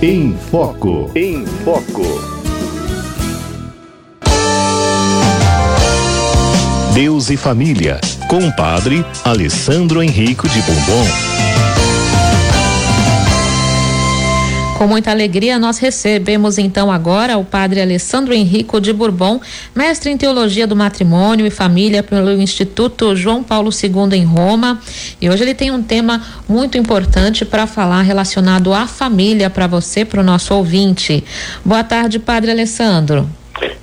Em 0.00 0.32
Foco. 0.32 1.10
Em 1.16 1.44
Foco. 1.64 2.04
Deus 6.94 7.30
e 7.30 7.36
Família, 7.36 8.00
com 8.28 8.38
o 8.38 8.54
padre 8.54 9.04
Alessandro 9.24 10.00
Henrico 10.00 10.48
de 10.48 10.62
Bombom. 10.62 11.37
Com 14.78 14.86
muita 14.86 15.10
alegria, 15.10 15.58
nós 15.58 15.78
recebemos 15.78 16.56
então 16.56 16.88
agora 16.88 17.36
o 17.36 17.44
padre 17.44 17.82
Alessandro 17.82 18.32
Henrico 18.32 18.80
de 18.80 18.92
Bourbon, 18.92 19.40
mestre 19.74 20.08
em 20.08 20.16
teologia 20.16 20.68
do 20.68 20.76
matrimônio 20.76 21.44
e 21.44 21.50
família 21.50 22.00
pelo 22.00 22.30
Instituto 22.40 23.16
João 23.16 23.42
Paulo 23.42 23.70
II 23.72 24.16
em 24.16 24.24
Roma. 24.24 24.80
E 25.20 25.28
hoje 25.28 25.42
ele 25.42 25.52
tem 25.52 25.72
um 25.72 25.82
tema 25.82 26.24
muito 26.48 26.78
importante 26.78 27.44
para 27.44 27.66
falar 27.66 28.02
relacionado 28.02 28.72
à 28.72 28.86
família 28.86 29.50
para 29.50 29.66
você, 29.66 30.04
para 30.04 30.20
o 30.20 30.24
nosso 30.24 30.54
ouvinte. 30.54 31.24
Boa 31.64 31.82
tarde, 31.82 32.20
padre 32.20 32.52
Alessandro. 32.52 33.28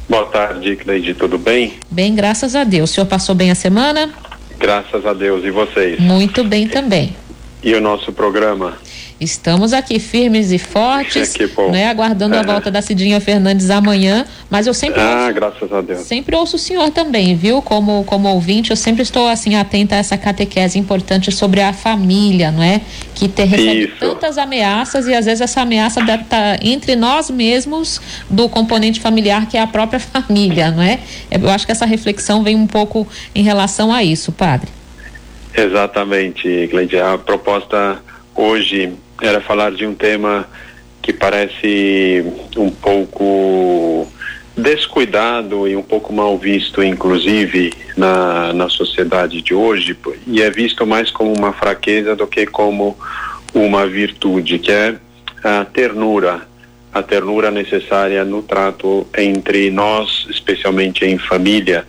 Boa 0.07 0.27
tarde, 0.27 0.77
Cleide, 0.77 1.13
tudo 1.13 1.37
bem? 1.37 1.73
Bem, 1.91 2.15
graças 2.15 2.55
a 2.55 2.63
Deus. 2.63 2.91
O 2.91 2.93
senhor 2.93 3.07
passou 3.07 3.35
bem 3.35 3.51
a 3.51 3.55
semana? 3.55 4.11
Graças 4.57 5.05
a 5.05 5.13
Deus. 5.13 5.43
E 5.43 5.51
vocês? 5.51 5.99
Muito 5.99 6.41
bem 6.45 6.69
também. 6.69 7.13
E 7.61 7.73
o 7.73 7.81
nosso 7.81 8.13
programa? 8.13 8.77
Estamos 9.19 9.71
aqui 9.71 9.97
firmes 9.97 10.51
e 10.51 10.59
fortes, 10.59 11.31
que 11.31 11.47
bom. 11.47 11.71
né, 11.71 11.87
aguardando 11.87 12.35
é. 12.35 12.39
a 12.39 12.43
volta 12.43 12.69
da 12.69 12.81
Cidinha 12.81 13.21
Fernandes 13.21 13.69
amanhã, 13.69 14.25
mas 14.49 14.67
eu 14.67 14.73
sempre 14.73 14.99
Ah, 14.99 15.21
ouço, 15.23 15.33
graças 15.33 15.71
a 15.71 15.81
Deus. 15.81 16.01
Sempre 16.01 16.35
ouço 16.35 16.57
o 16.57 16.59
senhor 16.59 16.89
também, 16.89 17.33
viu? 17.33 17.61
Como 17.61 18.03
como 18.03 18.27
ouvinte, 18.27 18.71
eu 18.71 18.75
sempre 18.75 19.03
estou 19.03 19.25
assim 19.27 19.55
atenta 19.55 19.95
a 19.95 19.99
essa 19.99 20.17
catequese 20.17 20.77
importante 20.77 21.31
sobre 21.31 21.61
a 21.61 21.71
família, 21.71 22.51
não 22.51 22.61
é? 22.61 22.81
Que 23.13 23.29
ter, 23.29 23.45
recebe 23.45 23.85
Isso. 23.85 23.95
tantas 23.99 24.37
ameaças 24.37 25.07
e 25.07 25.13
às 25.13 25.25
vezes 25.25 25.39
essa 25.39 25.61
ameaça 25.61 26.01
deve 26.03 26.23
estar 26.23 26.59
entre 26.61 26.97
nós 26.97 27.29
mesmos 27.29 28.01
do 28.29 28.49
componente 28.49 28.99
familiar 28.99 29.47
que 29.47 29.55
é 29.55 29.61
a 29.61 29.67
própria 29.67 29.99
família, 30.01 30.71
não 30.71 30.83
é? 30.83 30.99
Eu 31.31 31.49
acho 31.49 31.65
que 31.65 31.71
essa 31.71 31.85
reflexão 31.85 32.43
vem 32.43 32.55
um 32.55 32.67
pouco 32.67 33.07
em 33.33 33.43
relação 33.43 33.93
a 33.93 34.03
isso, 34.03 34.33
padre. 34.33 34.69
Exatamente, 35.53 36.67
Cleide. 36.69 36.99
A 36.99 37.17
proposta 37.17 37.99
hoje 38.35 38.91
era 39.21 39.41
falar 39.41 39.71
de 39.71 39.85
um 39.85 39.93
tema 39.93 40.47
que 41.01 41.13
parece 41.13 42.25
um 42.57 42.69
pouco 42.69 44.07
descuidado 44.57 45.67
e 45.67 45.75
um 45.75 45.83
pouco 45.83 46.13
mal 46.13 46.37
visto, 46.37 46.81
inclusive, 46.81 47.73
na, 47.97 48.53
na 48.53 48.69
sociedade 48.69 49.41
de 49.41 49.53
hoje, 49.53 49.97
e 50.25 50.41
é 50.41 50.49
visto 50.49 50.85
mais 50.85 51.11
como 51.11 51.33
uma 51.33 51.51
fraqueza 51.51 52.15
do 52.15 52.25
que 52.25 52.45
como 52.45 52.97
uma 53.53 53.85
virtude, 53.85 54.59
que 54.59 54.71
é 54.71 54.95
a 55.43 55.65
ternura, 55.65 56.47
a 56.93 57.03
ternura 57.03 57.51
necessária 57.51 58.23
no 58.23 58.41
trato 58.41 59.05
entre 59.17 59.69
nós, 59.69 60.25
especialmente 60.29 61.05
em 61.05 61.17
família. 61.17 61.85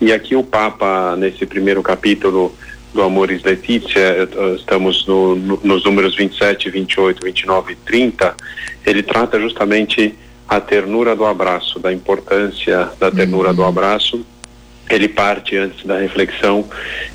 E 0.00 0.12
aqui 0.12 0.36
o 0.36 0.42
Papa, 0.42 1.16
nesse 1.16 1.46
primeiro 1.46 1.82
capítulo, 1.82 2.54
do 2.94 3.02
Amores 3.02 3.42
Letícia, 3.42 4.28
estamos 4.56 5.04
no, 5.06 5.34
no, 5.34 5.60
nos 5.62 5.84
números 5.84 6.16
27, 6.16 6.70
28, 6.70 7.24
29 7.24 7.72
e 7.72 7.76
30, 7.76 8.34
ele 8.86 9.02
trata 9.02 9.38
justamente 9.40 10.14
a 10.48 10.60
ternura 10.60 11.16
do 11.16 11.24
abraço, 11.24 11.80
da 11.80 11.92
importância 11.92 12.88
da 12.98 13.10
ternura 13.10 13.50
uhum. 13.50 13.56
do 13.56 13.64
abraço. 13.64 14.24
Ele 14.88 15.08
parte 15.08 15.56
antes 15.56 15.84
da 15.84 15.98
reflexão 15.98 16.64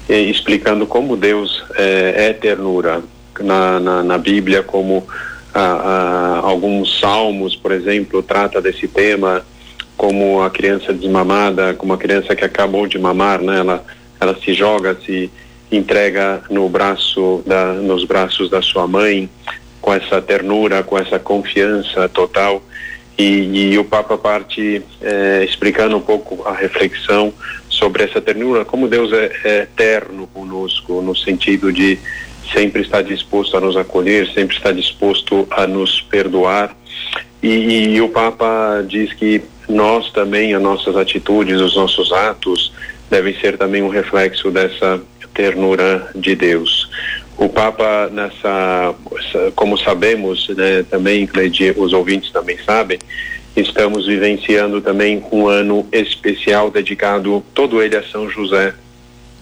eh, 0.10 0.22
explicando 0.22 0.86
como 0.86 1.16
Deus 1.16 1.64
eh, 1.76 2.14
é 2.18 2.34
ternura 2.34 3.02
na, 3.40 3.80
na, 3.80 4.04
na 4.04 4.18
Bíblia, 4.18 4.64
como 4.64 5.08
ah, 5.54 5.60
ah, 5.62 6.42
alguns 6.44 7.00
salmos, 7.00 7.56
por 7.56 7.72
exemplo, 7.72 8.22
trata 8.22 8.62
desse 8.62 8.88
tema, 8.88 9.46
como 9.96 10.42
a 10.42 10.50
criança 10.50 10.92
desmamada, 10.92 11.74
como 11.74 11.94
a 11.94 11.98
criança 11.98 12.36
que 12.36 12.44
acabou 12.44 12.88
de 12.88 12.98
mamar, 12.98 13.42
né? 13.42 13.60
Ela, 13.60 13.84
ela 14.20 14.36
se 14.44 14.54
joga, 14.54 14.98
se 15.06 15.30
entrega 15.72 16.42
no 16.50 16.68
braço 16.70 17.44
da, 17.46 17.74
nos 17.74 18.04
braços 18.06 18.50
da 18.50 18.62
sua 18.62 18.88
mãe 18.88 19.30
com 19.82 19.94
essa 19.94 20.22
ternura, 20.22 20.84
com 20.84 20.98
essa 20.98 21.20
confiança 21.20 22.10
total. 22.10 22.62
E, 23.18 23.72
e 23.74 23.78
o 23.78 23.84
Papa 23.84 24.18
parte 24.18 24.82
é, 25.02 25.44
explicando 25.44 25.98
um 25.98 26.02
pouco 26.02 26.48
a 26.48 26.54
reflexão 26.54 27.34
sobre 27.70 28.04
essa 28.04 28.22
ternura, 28.22 28.66
como 28.66 28.88
Deus 28.88 29.12
é, 29.12 29.32
é 29.44 29.58
eterno 29.64 30.28
conosco 30.28 31.02
no 31.02 31.16
sentido 31.16 31.72
de 31.72 32.00
sempre 32.54 32.82
estar 32.82 33.02
disposto 33.02 33.56
a 33.58 33.62
nos 33.62 33.78
acolher, 33.78 34.28
sempre 34.34 34.56
estar 34.56 34.74
disposto 34.74 35.48
a 35.52 35.68
nos 35.68 36.02
perdoar. 36.02 36.76
E, 37.44 37.94
e 37.96 38.02
o 38.02 38.10
Papa 38.10 38.84
diz 38.88 39.14
que 39.14 39.42
nós 39.68 40.12
também, 40.12 40.54
as 40.54 40.62
nossas 40.62 40.96
atitudes, 40.96 41.62
os 41.62 41.76
nossos 41.76 42.12
atos 42.12 42.72
devem 43.10 43.38
ser 43.40 43.58
também 43.58 43.82
um 43.82 43.90
reflexo 43.90 44.52
dessa 44.52 45.00
ternura 45.40 46.12
de 46.14 46.36
Deus. 46.36 46.90
O 47.38 47.48
Papa 47.48 48.10
nessa, 48.12 48.94
como 49.56 49.78
sabemos, 49.78 50.50
né, 50.50 50.84
também 50.90 51.26
Cleide, 51.26 51.74
os 51.78 51.94
ouvintes 51.94 52.30
também 52.30 52.58
sabem, 52.66 53.00
estamos 53.56 54.06
vivenciando 54.06 54.82
também 54.82 55.24
um 55.32 55.48
ano 55.48 55.88
especial 55.94 56.70
dedicado 56.70 57.42
todo 57.54 57.82
ele 57.82 57.96
a 57.96 58.04
São 58.04 58.30
José. 58.30 58.74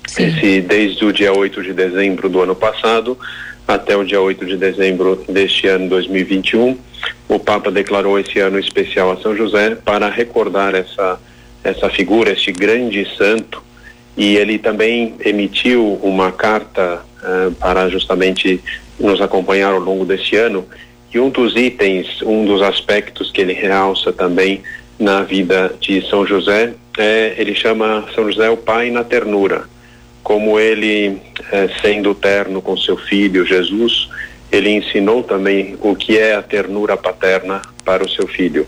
Sim. 0.05 0.27
Esse 0.27 0.61
desde 0.61 1.03
o 1.03 1.11
dia 1.11 1.33
8 1.33 1.63
de 1.63 1.73
dezembro 1.73 2.29
do 2.29 2.41
ano 2.41 2.55
passado 2.55 3.17
até 3.67 3.97
o 3.97 4.03
dia 4.03 4.21
8 4.21 4.45
de 4.45 4.55
dezembro 4.55 5.25
deste 5.27 5.67
ano 5.67 5.89
2021, 5.89 6.77
o 7.27 7.39
Papa 7.39 7.71
declarou 7.71 8.19
esse 8.19 8.37
ano 8.37 8.59
especial 8.59 9.11
a 9.11 9.17
São 9.17 9.35
José 9.35 9.75
para 9.83 10.07
recordar 10.09 10.75
essa 10.75 11.19
essa 11.63 11.89
figura, 11.89 12.31
este 12.31 12.51
grande 12.51 13.05
santo 13.17 13.66
e 14.17 14.35
ele 14.35 14.57
também 14.57 15.13
emitiu 15.23 15.99
uma 16.01 16.31
carta 16.31 17.01
uh, 17.21 17.51
para 17.53 17.87
justamente 17.87 18.59
nos 18.99 19.21
acompanhar 19.21 19.73
ao 19.73 19.79
longo 19.79 20.03
deste 20.03 20.35
ano. 20.35 20.65
E 21.13 21.19
um 21.19 21.29
dos 21.29 21.55
itens, 21.55 22.21
um 22.23 22.43
dos 22.43 22.61
aspectos 22.63 23.31
que 23.31 23.39
ele 23.39 23.53
realça 23.53 24.11
também 24.11 24.63
na 24.99 25.21
vida 25.21 25.73
de 25.79 26.01
São 26.09 26.25
José, 26.25 26.73
é, 26.97 27.35
ele 27.37 27.53
chama 27.53 28.05
São 28.15 28.29
José 28.29 28.49
o 28.49 28.57
pai 28.57 28.89
na 28.89 29.03
ternura. 29.03 29.65
Como 30.23 30.59
ele, 30.59 31.21
eh, 31.51 31.69
sendo 31.81 32.13
terno 32.13 32.61
com 32.61 32.75
seu 32.75 32.97
filho 32.97 33.45
Jesus, 33.45 34.09
ele 34.51 34.71
ensinou 34.71 35.23
também 35.23 35.77
o 35.79 35.95
que 35.95 36.17
é 36.17 36.35
a 36.35 36.41
ternura 36.41 36.97
paterna 36.97 37.61
para 37.85 38.03
o 38.03 38.09
seu 38.09 38.27
filho. 38.27 38.67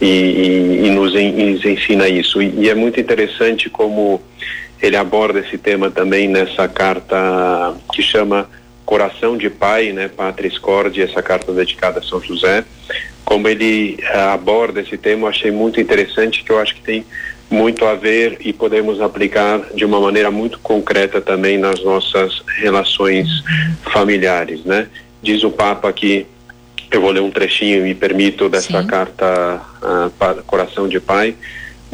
E, 0.00 0.06
e, 0.06 0.86
e 0.86 0.90
nos, 0.90 1.14
en, 1.14 1.32
nos, 1.32 1.64
ensina 1.64 2.08
isso. 2.08 2.40
E, 2.40 2.54
e 2.60 2.70
é 2.70 2.74
muito 2.74 2.98
interessante 2.98 3.68
como 3.68 4.22
ele 4.84 4.96
aborda 4.96 5.40
esse 5.40 5.56
tema 5.56 5.90
também 5.90 6.28
nessa 6.28 6.68
carta 6.68 7.74
que 7.94 8.02
chama 8.02 8.46
Coração 8.84 9.34
de 9.34 9.48
Pai, 9.48 9.92
né, 9.92 10.08
Patris 10.08 10.58
Cordi, 10.58 11.00
essa 11.00 11.22
carta 11.22 11.52
dedicada 11.52 12.00
a 12.00 12.02
São 12.02 12.20
José. 12.20 12.64
Como 13.24 13.48
ele 13.48 13.98
uh, 14.02 14.34
aborda 14.34 14.82
esse 14.82 14.98
tema, 14.98 15.22
eu 15.22 15.30
achei 15.30 15.50
muito 15.50 15.80
interessante, 15.80 16.44
que 16.44 16.52
eu 16.52 16.60
acho 16.60 16.74
que 16.74 16.82
tem 16.82 17.06
muito 17.50 17.86
a 17.86 17.94
ver 17.94 18.36
e 18.40 18.52
podemos 18.52 19.00
aplicar 19.00 19.60
de 19.74 19.86
uma 19.86 19.98
maneira 19.98 20.30
muito 20.30 20.58
concreta 20.58 21.18
também 21.18 21.56
nas 21.56 21.82
nossas 21.82 22.42
relações 22.58 23.26
familiares, 23.90 24.64
né? 24.64 24.88
Diz 25.22 25.42
o 25.44 25.50
Papa 25.50 25.90
que 25.94 26.26
eu 26.90 27.00
vou 27.00 27.10
ler 27.10 27.20
um 27.20 27.30
trechinho, 27.30 27.84
me 27.84 27.94
permito, 27.94 28.50
dessa 28.50 28.82
Sim. 28.82 28.86
carta 28.86 29.62
uh, 29.82 30.42
Coração 30.42 30.86
de 30.86 31.00
Pai. 31.00 31.34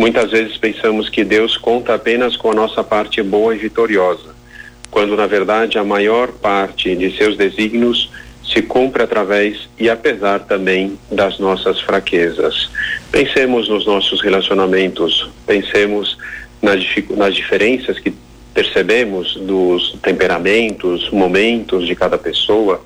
Muitas 0.00 0.30
vezes 0.30 0.56
pensamos 0.56 1.10
que 1.10 1.22
Deus 1.22 1.58
conta 1.58 1.92
apenas 1.92 2.34
com 2.34 2.50
a 2.50 2.54
nossa 2.54 2.82
parte 2.82 3.22
boa 3.22 3.54
e 3.54 3.58
vitoriosa, 3.58 4.34
quando 4.90 5.14
na 5.14 5.26
verdade 5.26 5.76
a 5.76 5.84
maior 5.84 6.28
parte 6.28 6.96
de 6.96 7.14
seus 7.18 7.36
desígnios 7.36 8.10
se 8.42 8.62
cumpre 8.62 9.02
através 9.02 9.68
e 9.78 9.90
apesar 9.90 10.40
também 10.40 10.98
das 11.12 11.38
nossas 11.38 11.82
fraquezas. 11.82 12.70
Pensemos 13.12 13.68
nos 13.68 13.84
nossos 13.84 14.22
relacionamentos, 14.22 15.28
pensemos 15.46 16.16
nas, 16.62 16.82
nas 17.10 17.34
diferenças 17.34 17.98
que 17.98 18.14
percebemos 18.54 19.36
dos 19.36 19.98
temperamentos, 20.02 21.10
momentos 21.10 21.86
de 21.86 21.94
cada 21.94 22.16
pessoa 22.16 22.82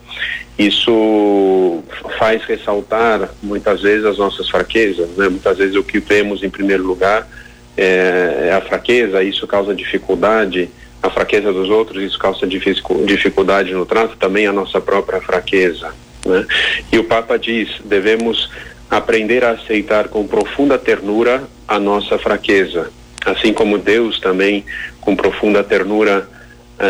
isso 0.59 1.83
faz 2.19 2.43
ressaltar 2.45 3.29
muitas 3.43 3.83
vezes 3.83 4.05
as 4.05 4.19
nossas 4.19 4.49
fraquezas, 4.49 5.11
né? 5.17 5.29
Muitas 5.29 5.59
vezes 5.59 5.75
o 5.75 5.83
que 5.83 5.99
vemos 5.99 6.43
em 6.43 6.51
primeiro 6.51 6.85
lugar 6.85 7.29
é, 7.77 8.49
é 8.49 8.53
a 8.53 8.61
fraqueza, 8.61 9.23
isso 9.23 9.47
causa 9.47 9.75
dificuldade, 9.75 10.71
a 11.03 11.11
fraqueza 11.11 11.53
dos 11.53 11.69
outros, 11.69 12.03
isso 12.03 12.19
causa 12.19 12.47
dificuldade 12.47 13.75
no 13.75 13.85
trato, 13.85 14.17
também 14.17 14.47
a 14.47 14.53
nossa 14.53 14.81
própria 14.81 15.21
fraqueza, 15.21 15.93
né? 16.25 16.47
E 16.93 16.99
o 16.99 17.05
Papa 17.05 17.37
diz, 17.37 17.69
devemos 17.85 18.49
aprender 18.89 19.45
a 19.45 19.51
aceitar 19.51 20.09
com 20.09 20.27
profunda 20.27 20.79
ternura 20.79 21.43
a 21.67 21.81
nossa 21.81 22.17
fraqueza, 22.17 22.91
assim 23.27 23.53
como 23.53 23.77
Deus 23.77 24.21
também 24.21 24.65
com 25.01 25.17
profunda 25.17 25.65
ternura 25.65 26.29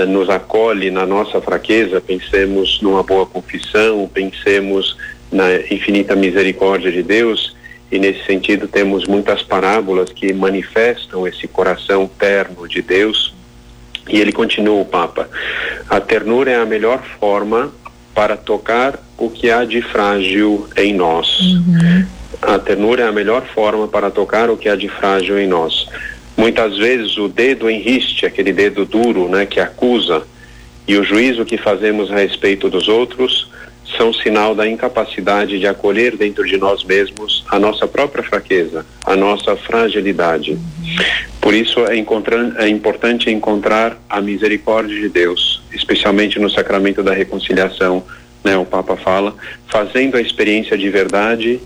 nos 0.08 0.30
acolhe 0.30 0.90
na 0.90 1.04
nossa 1.06 1.40
fraqueza, 1.40 2.00
pensemos 2.00 2.80
numa 2.80 3.02
boa 3.02 3.26
confissão, 3.26 4.08
pensemos 4.12 4.96
na 5.30 5.56
infinita 5.70 6.16
misericórdia 6.16 6.90
de 6.90 7.02
Deus 7.02 7.54
e 7.90 7.98
nesse 7.98 8.24
sentido 8.24 8.66
temos 8.66 9.06
muitas 9.06 9.42
parábolas 9.42 10.10
que 10.10 10.32
manifestam 10.32 11.26
esse 11.28 11.46
coração 11.46 12.10
terno 12.18 12.66
de 12.66 12.82
Deus. 12.82 13.34
E 14.08 14.20
ele 14.20 14.32
continua 14.32 14.80
o 14.80 14.84
Papa: 14.84 15.28
a 15.88 16.00
ternura 16.00 16.50
é 16.50 16.56
a 16.56 16.66
melhor 16.66 17.02
forma 17.20 17.72
para 18.14 18.36
tocar 18.36 18.98
o 19.16 19.30
que 19.30 19.50
há 19.50 19.64
de 19.64 19.82
frágil 19.82 20.68
em 20.76 20.92
nós. 20.94 21.38
Uhum. 21.40 22.06
A 22.42 22.58
ternura 22.58 23.04
é 23.04 23.06
a 23.06 23.12
melhor 23.12 23.46
forma 23.46 23.88
para 23.88 24.10
tocar 24.10 24.50
o 24.50 24.56
que 24.56 24.68
há 24.68 24.76
de 24.76 24.88
frágil 24.88 25.38
em 25.38 25.46
nós. 25.46 25.86
Muitas 26.36 26.76
vezes 26.76 27.16
o 27.16 27.28
dedo 27.28 27.70
enriste, 27.70 28.26
aquele 28.26 28.52
dedo 28.52 28.84
duro, 28.84 29.28
né, 29.28 29.46
que 29.46 29.60
acusa, 29.60 30.26
e 30.86 30.96
o 30.96 31.04
juízo 31.04 31.44
que 31.44 31.56
fazemos 31.56 32.10
a 32.10 32.16
respeito 32.16 32.68
dos 32.68 32.88
outros 32.88 33.48
são 33.96 34.12
sinal 34.12 34.54
da 34.54 34.66
incapacidade 34.68 35.58
de 35.58 35.66
acolher 35.66 36.16
dentro 36.16 36.44
de 36.44 36.56
nós 36.56 36.82
mesmos 36.84 37.44
a 37.48 37.58
nossa 37.58 37.86
própria 37.86 38.24
fraqueza, 38.24 38.84
a 39.04 39.14
nossa 39.14 39.56
fragilidade. 39.56 40.58
Por 41.40 41.54
isso 41.54 41.80
é, 41.86 41.96
é 41.96 42.68
importante 42.68 43.30
encontrar 43.30 43.96
a 44.08 44.20
misericórdia 44.20 44.98
de 44.98 45.08
Deus, 45.08 45.62
especialmente 45.72 46.38
no 46.38 46.50
sacramento 46.50 47.02
da 47.02 47.12
reconciliação, 47.12 48.02
né? 48.42 48.56
O 48.56 48.64
Papa 48.64 48.96
fala, 48.96 49.34
fazendo 49.68 50.16
a 50.16 50.20
experiência 50.20 50.76
de 50.76 50.88
verdade, 50.90 51.60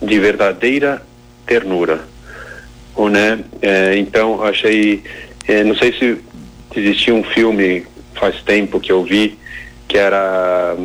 de 0.00 0.18
verdadeira 0.18 1.02
ternura. 1.46 2.00
Ou, 2.94 3.08
né? 3.08 3.38
É, 3.62 3.96
então 3.96 4.42
achei, 4.42 5.02
é, 5.46 5.64
não 5.64 5.74
sei 5.74 5.92
se 5.92 6.18
existia 6.74 7.14
um 7.14 7.22
filme 7.22 7.86
faz 8.14 8.42
tempo 8.42 8.78
que 8.78 8.92
eu 8.92 9.02
vi 9.02 9.38
que 9.88 9.98
era 9.98 10.76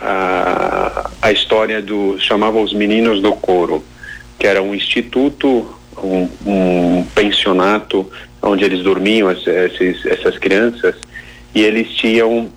a, 0.00 1.10
a 1.20 1.32
história 1.32 1.82
do 1.82 2.16
chamava 2.20 2.60
os 2.60 2.72
meninos 2.72 3.20
do 3.20 3.32
coro, 3.32 3.84
que 4.38 4.46
era 4.46 4.62
um 4.62 4.74
instituto, 4.74 5.66
um, 5.98 6.28
um 6.46 7.04
pensionato 7.14 8.08
onde 8.40 8.64
eles 8.64 8.84
dormiam 8.84 9.30
esses, 9.30 10.06
essas 10.06 10.38
crianças 10.38 10.94
e 11.52 11.62
eles 11.62 11.88
tinham 11.94 12.48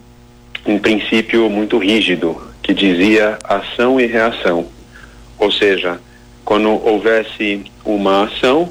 um 0.65 0.77
princípio 0.77 1.49
muito 1.49 1.77
rígido 1.77 2.39
que 2.61 2.73
dizia 2.73 3.39
ação 3.43 3.99
e 3.99 4.05
reação, 4.05 4.67
ou 5.39 5.51
seja, 5.51 5.99
quando 6.43 6.69
houvesse 6.69 7.63
uma 7.85 8.25
ação 8.25 8.69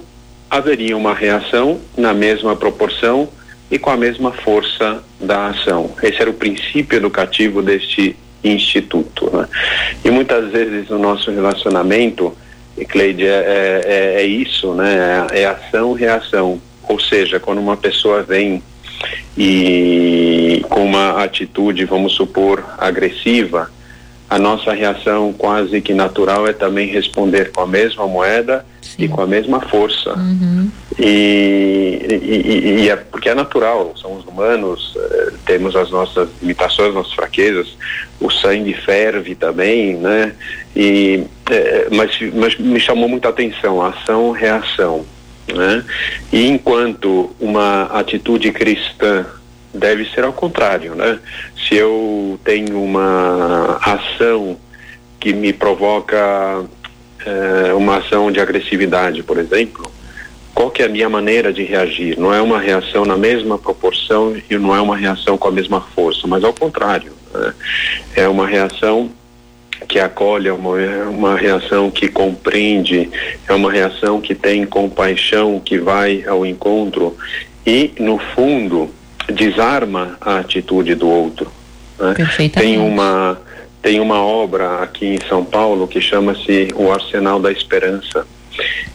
haveria 0.51 0.97
uma 0.97 1.15
reação 1.15 1.81
na 1.97 2.15
mesma 2.15 2.55
proporção 2.57 3.29
e 3.71 3.79
com 3.79 3.91
a 3.91 3.97
mesma 3.97 4.33
força 4.33 5.03
da 5.21 5.49
ação. 5.49 5.91
Esse 6.03 6.21
era 6.21 6.31
o 6.31 6.35
princípio 6.35 6.97
educativo 6.97 7.63
deste 7.63 8.17
instituto. 8.45 9.31
Né? 9.37 9.49
E 10.05 10.11
muitas 10.11 10.51
vezes 10.51 10.89
no 10.89 10.99
nosso 10.99 11.31
relacionamento, 11.31 12.37
Cleide, 12.89 13.27
é, 13.27 13.29
é, 13.29 13.83
é, 13.85 14.23
é 14.23 14.27
isso, 14.27 14.75
né? 14.75 15.27
É, 15.33 15.41
é 15.41 15.47
ação-reação. 15.47 16.61
Ou 16.89 17.01
seja, 17.01 17.41
quando 17.41 17.59
uma 17.59 17.77
pessoa 17.77 18.23
vem 18.23 18.63
e 19.37 20.65
com 20.69 20.85
uma 20.85 21.23
atitude, 21.23 21.85
vamos 21.85 22.13
supor, 22.13 22.65
agressiva, 22.79 23.71
a 24.29 24.39
nossa 24.39 24.73
reação 24.73 25.33
quase 25.33 25.81
que 25.81 25.95
natural 25.95 26.47
é 26.47 26.53
também 26.53 26.89
responder 26.89 27.53
com 27.53 27.61
a 27.61 27.67
mesma 27.67 28.07
moeda 28.07 28.65
Sim. 28.97 29.05
e 29.05 29.09
com 29.09 29.21
a 29.21 29.27
mesma 29.27 29.61
força. 29.61 30.15
Uhum. 30.15 30.71
E, 30.99 32.07
e, 32.09 32.83
e, 32.83 32.89
é 32.89 32.97
porque 32.97 33.29
é 33.29 33.35
natural, 33.35 33.93
somos 33.95 34.25
humanos, 34.25 34.95
eh, 34.97 35.33
temos 35.45 35.77
as 35.77 35.91
nossas 35.91 36.29
limitações, 36.41 36.95
nossas 36.95 37.13
fraquezas, 37.13 37.77
o 38.19 38.31
sangue 38.31 38.73
ferve 38.73 39.35
também, 39.35 39.97
né? 39.97 40.33
E, 40.75 41.25
eh, 41.51 41.89
mas, 41.93 42.19
mas 42.35 42.59
me 42.59 42.81
chamou 42.81 43.09
muita 43.09 43.29
atenção 43.29 43.83
a 43.83 43.91
ação-reação. 43.91 45.05
Né? 45.55 45.85
E 46.33 46.49
enquanto 46.49 47.31
uma 47.39 47.85
atitude 47.85 48.51
cristã 48.51 49.25
deve 49.73 50.05
ser 50.07 50.25
ao 50.25 50.33
contrário, 50.33 50.97
né? 50.97 51.21
Se 51.69 51.77
eu 51.77 52.41
tenho 52.43 52.83
uma 52.83 53.79
ação 53.81 54.57
que 55.21 55.33
me 55.33 55.53
provoca 55.53 56.65
eh, 57.27 57.75
uma 57.75 57.99
ação 57.99 58.31
de 58.31 58.41
agressividade, 58.41 59.23
por 59.23 59.37
exemplo, 59.39 59.91
qual 60.55 60.71
que 60.71 60.81
é 60.81 60.87
a 60.87 60.89
minha 60.89 61.09
maneira 61.09 61.53
de 61.53 61.63
reagir? 61.65 62.19
Não 62.19 62.33
é 62.33 62.41
uma 62.41 62.59
reação 62.59 63.05
na 63.05 63.17
mesma 63.17 63.59
proporção 63.59 64.35
e 64.49 64.57
não 64.57 64.75
é 64.75 64.81
uma 64.81 64.97
reação 64.97 65.37
com 65.37 65.49
a 65.49 65.53
mesma 65.53 65.81
força, 65.81 66.27
mas 66.27 66.43
ao 66.43 66.55
contrário. 66.55 67.13
Né? 67.35 67.53
É 68.15 68.29
uma 68.29 68.47
reação 68.47 69.11
que 69.87 69.99
acolhe, 69.99 70.49
é 70.49 70.53
uma, 70.53 70.81
é 70.81 71.05
uma 71.05 71.37
reação 71.37 71.91
que 71.91 72.09
compreende, 72.09 73.11
é 73.47 73.53
uma 73.53 73.71
reação 73.71 74.21
que 74.21 74.35
tem 74.35 74.65
compaixão, 74.65 75.61
que 75.61 75.79
vai 75.79 76.25
ao 76.27 76.47
encontro 76.47 77.15
e, 77.67 77.93
no 77.99 78.19
fundo, 78.19 78.89
desarma 79.31 80.17
a 80.21 80.39
atitude 80.39 80.95
do 80.95 81.09
outro. 81.09 81.53
Né? 81.99 82.15
Tem 82.55 82.79
uma 82.79 83.39
tem 83.87 84.01
uma 84.01 84.21
obra 84.21 84.83
aqui 84.83 85.07
em 85.07 85.29
São 85.29 85.45
Paulo 85.45 85.87
que 85.87 86.01
chama-se 86.01 86.71
O 86.75 86.91
Arsenal 86.91 87.39
da 87.39 87.53
Esperança 87.53 88.27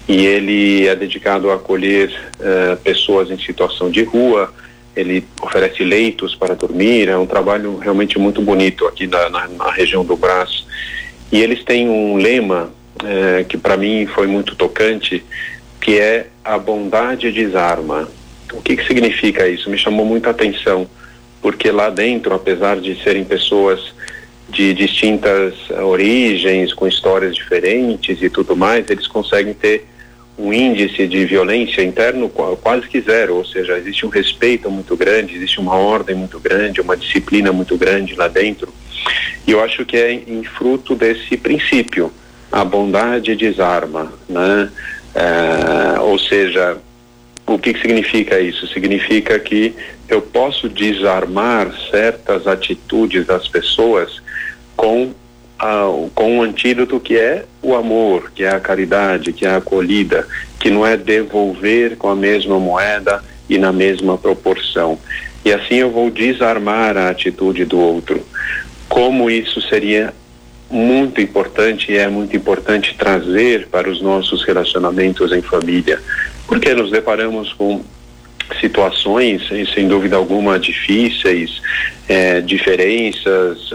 e 0.06 0.26
ele 0.26 0.86
é 0.86 0.94
dedicado 0.94 1.50
a 1.50 1.56
acolher 1.56 2.10
uh, 2.10 2.76
pessoas 2.76 3.32
em 3.32 3.40
situação 3.40 3.90
de 3.90 4.04
rua. 4.04 4.54
Ele 4.94 5.26
oferece 5.42 5.82
leitos 5.82 6.36
para 6.36 6.56
dormir. 6.56 7.08
É 7.08 7.18
um 7.18 7.26
trabalho 7.26 7.78
realmente 7.78 8.20
muito 8.20 8.42
bonito 8.42 8.86
aqui 8.86 9.08
na, 9.08 9.30
na, 9.30 9.48
na 9.48 9.72
região 9.72 10.04
do 10.04 10.18
Brás. 10.18 10.68
E 11.32 11.40
eles 11.40 11.64
têm 11.64 11.88
um 11.88 12.18
lema 12.18 12.70
uh, 13.02 13.46
que 13.46 13.58
para 13.58 13.78
mim 13.78 14.06
foi 14.08 14.28
muito 14.28 14.58
tocante, 14.58 15.24
que 15.80 16.00
é 16.00 16.28
a 16.44 16.58
bondade 16.58 17.32
desarma. 17.32 18.10
O 18.52 18.62
que, 18.62 18.76
que 18.76 18.86
significa 18.86 19.48
isso? 19.48 19.70
Me 19.70 19.78
chamou 19.78 20.06
muita 20.06 20.32
atenção, 20.32 20.86
porque 21.42 21.72
lá 21.72 21.90
dentro, 21.90 22.36
apesar 22.36 22.76
de 22.82 23.02
serem 23.02 23.24
pessoas 23.24 24.00
de 24.51 24.74
distintas 24.74 25.53
origens, 25.69 26.74
com 26.74 26.88
histórias 26.88 27.36
diferentes 27.36 28.21
e 28.21 28.30
tudo 28.30 28.56
mais, 28.56 28.89
eles 28.89 29.07
conseguem 29.07 29.53
ter 29.53 29.88
um 30.38 30.51
índice 30.51 31.07
de 31.07 31.25
violência 31.25 31.83
interno 31.83 32.30
quase 32.30 32.88
que 32.88 33.00
zero, 33.00 33.36
ou 33.36 33.45
seja, 33.45 33.77
existe 33.77 34.06
um 34.06 34.09
respeito 34.09 34.69
muito 34.69 34.95
grande, 34.98 35.36
existe 35.36 35.59
uma 35.59 35.75
ordem 35.75 36.15
muito 36.15 36.39
grande, 36.39 36.81
uma 36.81 36.98
disciplina 36.98 37.51
muito 37.51 37.77
grande 37.77 38.15
lá 38.15 38.27
dentro. 38.27 38.74
E 39.45 39.51
eu 39.51 39.63
acho 39.63 39.86
que 39.86 39.98
é 39.98 40.12
em 40.13 40.44
fruto 40.44 40.95
desse 40.95 41.38
princípio, 41.38 42.12
a 42.51 42.65
bondade 42.65 43.36
desarma, 43.36 44.12
né? 44.27 44.70
É, 45.13 46.00
ou 46.00 46.17
seja, 46.17 46.77
o 47.46 47.58
que, 47.58 47.74
que 47.74 47.81
significa 47.81 48.39
isso? 48.39 48.67
Significa 48.67 49.38
que 49.39 49.75
eu 50.08 50.22
posso 50.22 50.67
desarmar 50.67 51.72
certas 51.89 52.48
atitudes 52.48 53.25
das 53.25 53.48
pessoas 53.48 54.22
com, 54.82 55.12
a, 55.60 55.84
com 56.16 56.38
um 56.38 56.42
antídoto 56.42 57.00
que 57.00 57.16
é 57.16 57.46
o 57.62 57.76
amor, 57.76 58.32
que 58.34 58.44
é 58.44 58.50
a 58.50 58.60
caridade, 58.60 59.32
que 59.32 59.46
é 59.46 59.50
a 59.50 59.58
acolhida, 59.58 60.28
que 60.60 60.72
não 60.72 60.84
é 60.84 60.98
devolver 60.98 61.98
com 61.98 62.10
a 62.10 62.16
mesma 62.16 62.60
moeda 62.60 63.24
e 63.48 63.60
na 63.60 63.72
mesma 63.72 64.18
proporção. 64.18 64.98
E 65.46 65.54
assim 65.54 65.76
eu 65.76 65.92
vou 65.92 66.10
desarmar 66.10 66.98
a 66.98 67.10
atitude 67.10 67.64
do 67.64 67.80
outro. 67.80 68.26
Como 68.90 69.30
isso 69.30 69.62
seria 69.62 70.16
muito 70.68 71.22
importante 71.22 71.92
e 71.92 71.98
é 71.98 72.08
muito 72.08 72.36
importante 72.36 72.96
trazer 72.98 73.68
para 73.68 73.88
os 73.88 74.02
nossos 74.02 74.44
relacionamentos 74.44 75.32
em 75.32 75.44
família, 75.44 76.02
porque 76.48 76.74
nos 76.74 76.90
deparamos 76.90 77.54
com 77.54 77.84
situações, 78.60 79.48
sem 79.76 79.88
dúvida 79.88 80.16
alguma, 80.16 80.58
difíceis, 80.58 81.62
é, 82.10 82.42
diferenças, 82.42 83.72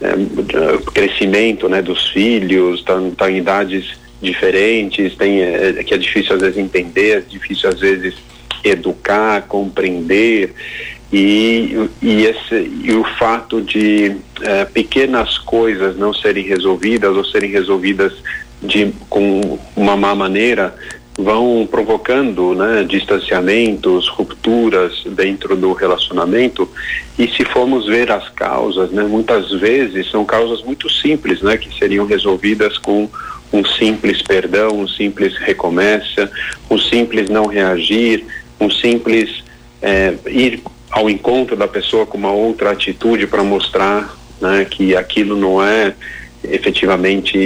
é, 0.00 0.92
crescimento 0.92 1.68
né, 1.68 1.80
dos 1.80 2.08
filhos, 2.10 2.80
estão 2.80 3.10
tá, 3.10 3.26
tá 3.26 3.30
em 3.30 3.38
idades 3.38 3.98
diferentes, 4.20 5.14
tem, 5.16 5.42
é, 5.42 5.84
que 5.84 5.94
é 5.94 5.98
difícil 5.98 6.34
às 6.34 6.40
vezes 6.40 6.58
entender, 6.58 7.18
é 7.18 7.20
difícil 7.20 7.68
às 7.68 7.80
vezes 7.80 8.14
educar, 8.64 9.42
compreender. 9.42 10.54
E, 11.12 11.88
e, 12.02 12.24
esse, 12.24 12.70
e 12.82 12.92
o 12.92 13.04
fato 13.18 13.60
de 13.60 14.16
é, 14.42 14.64
pequenas 14.64 15.38
coisas 15.38 15.96
não 15.96 16.12
serem 16.12 16.44
resolvidas 16.44 17.16
ou 17.16 17.24
serem 17.24 17.50
resolvidas 17.50 18.12
de, 18.60 18.92
com 19.08 19.58
uma 19.76 19.96
má 19.96 20.14
maneira 20.14 20.74
vão 21.16 21.66
provocando 21.70 22.54
né, 22.54 22.84
distanciamentos, 22.84 24.08
rupturas 24.08 25.04
dentro 25.06 25.54
do 25.56 25.72
relacionamento. 25.72 26.68
E 27.18 27.28
se 27.28 27.44
formos 27.44 27.86
ver 27.86 28.10
as 28.10 28.28
causas, 28.30 28.90
né, 28.90 29.04
muitas 29.04 29.50
vezes 29.52 30.10
são 30.10 30.24
causas 30.24 30.62
muito 30.62 30.90
simples, 30.90 31.40
né, 31.40 31.56
que 31.56 31.76
seriam 31.78 32.04
resolvidas 32.04 32.78
com 32.78 33.08
um 33.52 33.64
simples 33.64 34.20
perdão, 34.22 34.80
um 34.80 34.88
simples 34.88 35.36
recomeça, 35.36 36.30
um 36.68 36.76
simples 36.76 37.30
não 37.30 37.46
reagir, 37.46 38.24
um 38.60 38.68
simples 38.68 39.44
é, 39.80 40.14
ir 40.26 40.62
ao 40.90 41.08
encontro 41.08 41.54
da 41.54 41.68
pessoa 41.68 42.06
com 42.06 42.18
uma 42.18 42.32
outra 42.32 42.72
atitude 42.72 43.26
para 43.26 43.44
mostrar 43.44 44.16
né, 44.40 44.66
que 44.68 44.96
aquilo 44.96 45.36
não 45.36 45.62
é 45.62 45.94
efetivamente 46.50 47.38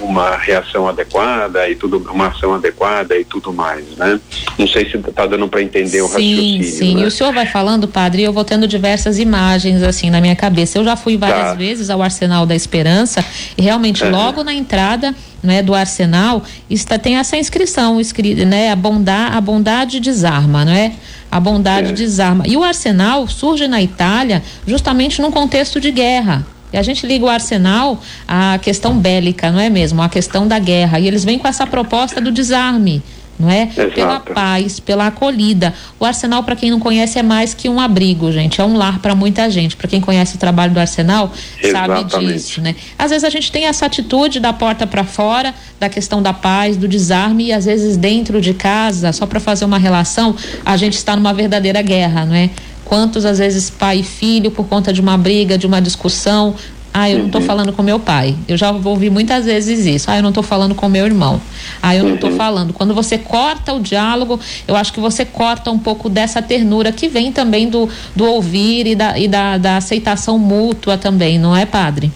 uma 0.00 0.36
reação 0.36 0.88
adequada 0.88 1.68
e 1.68 1.74
tudo 1.74 1.98
uma 2.10 2.28
ação 2.28 2.54
adequada 2.54 3.16
e 3.16 3.24
tudo 3.24 3.52
mais, 3.52 3.84
né? 3.96 4.20
Não 4.58 4.66
sei 4.66 4.88
se 4.90 4.96
está 4.96 5.26
dando 5.26 5.48
para 5.48 5.62
entender 5.62 6.00
o 6.00 6.06
raciocínio. 6.06 6.64
Sim, 6.64 6.70
sim. 6.70 6.94
Né? 6.94 7.02
E 7.02 7.04
o 7.04 7.10
senhor 7.10 7.32
vai 7.32 7.46
falando, 7.46 7.88
padre, 7.88 8.22
e 8.22 8.24
eu 8.24 8.32
vou 8.32 8.44
tendo 8.44 8.66
diversas 8.66 9.18
imagens 9.18 9.82
assim 9.82 10.10
na 10.10 10.20
minha 10.20 10.36
cabeça. 10.36 10.78
Eu 10.78 10.84
já 10.84 10.96
fui 10.96 11.16
várias 11.16 11.48
tá. 11.48 11.54
vezes 11.54 11.90
ao 11.90 12.02
Arsenal 12.02 12.46
da 12.46 12.54
Esperança 12.54 13.24
e 13.56 13.62
realmente 13.62 14.04
é. 14.04 14.08
logo 14.08 14.42
na 14.42 14.54
entrada 14.54 15.14
né, 15.42 15.62
do 15.62 15.74
Arsenal 15.74 16.42
está 16.68 16.98
tem 16.98 17.16
essa 17.16 17.36
inscrição 17.36 18.00
escrita, 18.00 18.44
né? 18.44 18.70
A 18.70 18.76
bondade, 18.76 19.36
a 19.36 19.40
bondade 19.40 20.00
desarma, 20.00 20.64
não 20.64 20.72
é? 20.72 20.92
A 21.30 21.40
bondade 21.40 21.90
é. 21.90 21.92
desarma. 21.92 22.44
E 22.46 22.56
o 22.56 22.62
Arsenal 22.62 23.26
surge 23.28 23.68
na 23.68 23.82
Itália 23.82 24.42
justamente 24.66 25.20
num 25.20 25.30
contexto 25.30 25.80
de 25.80 25.90
guerra. 25.90 26.46
E 26.72 26.76
a 26.76 26.82
gente 26.82 27.06
liga 27.06 27.24
o 27.24 27.28
arsenal 27.28 28.00
à 28.26 28.58
questão 28.58 28.98
bélica, 28.98 29.50
não 29.50 29.60
é 29.60 29.70
mesmo? 29.70 30.02
A 30.02 30.08
questão 30.08 30.46
da 30.46 30.58
guerra. 30.58 30.98
E 30.98 31.06
eles 31.06 31.24
vêm 31.24 31.38
com 31.38 31.46
essa 31.48 31.66
proposta 31.66 32.20
do 32.20 32.30
desarme 32.30 33.02
não 33.38 33.50
é? 33.50 33.64
Exato. 33.64 33.92
Pela 33.92 34.20
paz, 34.20 34.80
pela 34.80 35.06
acolhida. 35.08 35.74
O 36.00 36.04
Arsenal, 36.04 36.42
para 36.42 36.56
quem 36.56 36.70
não 36.70 36.80
conhece, 36.80 37.18
é 37.18 37.22
mais 37.22 37.52
que 37.54 37.68
um 37.68 37.78
abrigo, 37.78 38.32
gente. 38.32 38.60
É 38.60 38.64
um 38.64 38.76
lar 38.76 38.98
para 38.98 39.14
muita 39.14 39.50
gente. 39.50 39.76
Para 39.76 39.88
quem 39.88 40.00
conhece 40.00 40.36
o 40.36 40.38
trabalho 40.38 40.72
do 40.72 40.80
Arsenal, 40.80 41.30
Exatamente. 41.62 42.10
sabe 42.12 42.26
disso, 42.26 42.60
né? 42.60 42.74
Às 42.98 43.10
vezes 43.10 43.24
a 43.24 43.30
gente 43.30 43.52
tem 43.52 43.66
essa 43.66 43.86
atitude 43.86 44.40
da 44.40 44.52
porta 44.52 44.86
para 44.86 45.04
fora, 45.04 45.54
da 45.78 45.88
questão 45.88 46.22
da 46.22 46.32
paz, 46.32 46.76
do 46.76 46.88
desarme, 46.88 47.46
e 47.46 47.52
às 47.52 47.66
vezes 47.66 47.96
dentro 47.96 48.40
de 48.40 48.54
casa, 48.54 49.12
só 49.12 49.26
para 49.26 49.40
fazer 49.40 49.64
uma 49.64 49.78
relação, 49.78 50.34
a 50.64 50.76
gente 50.76 50.94
está 50.94 51.14
numa 51.14 51.34
verdadeira 51.34 51.82
guerra, 51.82 52.24
não 52.24 52.34
é? 52.34 52.50
Quantos, 52.86 53.24
às 53.24 53.38
vezes, 53.38 53.68
pai 53.68 53.98
e 53.98 54.02
filho, 54.04 54.50
por 54.50 54.66
conta 54.66 54.92
de 54.92 55.00
uma 55.00 55.18
briga, 55.18 55.58
de 55.58 55.66
uma 55.66 55.82
discussão, 55.82 56.54
ah, 56.94 57.10
eu 57.10 57.16
uhum. 57.16 57.18
não 57.18 57.26
estou 57.26 57.42
falando 57.42 57.72
com 57.74 57.82
meu 57.82 57.98
pai. 57.98 58.34
Eu 58.48 58.56
já 58.56 58.70
ouvi 58.70 59.10
muitas 59.10 59.44
vezes 59.44 59.84
isso. 59.84 60.10
Ah, 60.10 60.16
eu 60.16 60.22
não 60.22 60.30
estou 60.30 60.42
falando 60.42 60.74
com 60.74 60.88
meu 60.88 61.04
irmão. 61.04 61.42
Ah, 61.82 61.94
eu 61.94 62.04
não 62.04 62.14
estou 62.14 62.30
uhum. 62.30 62.36
falando. 62.36 62.72
Quando 62.72 62.94
você 62.94 63.18
corta 63.18 63.74
o 63.74 63.80
diálogo, 63.80 64.40
eu 64.66 64.74
acho 64.74 64.94
que 64.94 65.00
você 65.00 65.22
corta 65.24 65.70
um 65.70 65.78
pouco 65.78 66.08
dessa 66.08 66.40
ternura 66.40 66.90
que 66.92 67.06
vem 67.06 67.32
também 67.32 67.68
do, 67.68 67.86
do 68.14 68.24
ouvir 68.24 68.86
e, 68.86 68.94
da, 68.94 69.18
e 69.18 69.28
da, 69.28 69.58
da 69.58 69.76
aceitação 69.76 70.38
mútua 70.38 70.96
também, 70.96 71.38
não 71.38 71.54
é, 71.54 71.66
padre? 71.66 72.10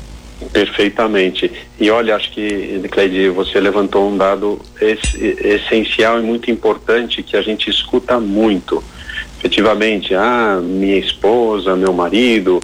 Perfeitamente. 0.51 1.53
E 1.79 1.91
olha, 1.91 2.17
acho 2.17 2.31
que, 2.31 2.81
Cleide, 2.91 3.29
você 3.29 3.61
levantou 3.61 4.09
um 4.09 4.17
dado 4.17 4.59
essencial 4.81 6.19
e 6.19 6.23
muito 6.23 6.51
importante 6.51 7.23
que 7.23 7.37
a 7.37 7.43
gente 7.43 7.69
escuta 7.69 8.19
muito 8.19 8.83
efetivamente, 9.41 10.15
ah, 10.15 10.61
minha 10.63 10.99
esposa, 10.99 11.75
meu 11.75 11.95
marido, 11.95 12.61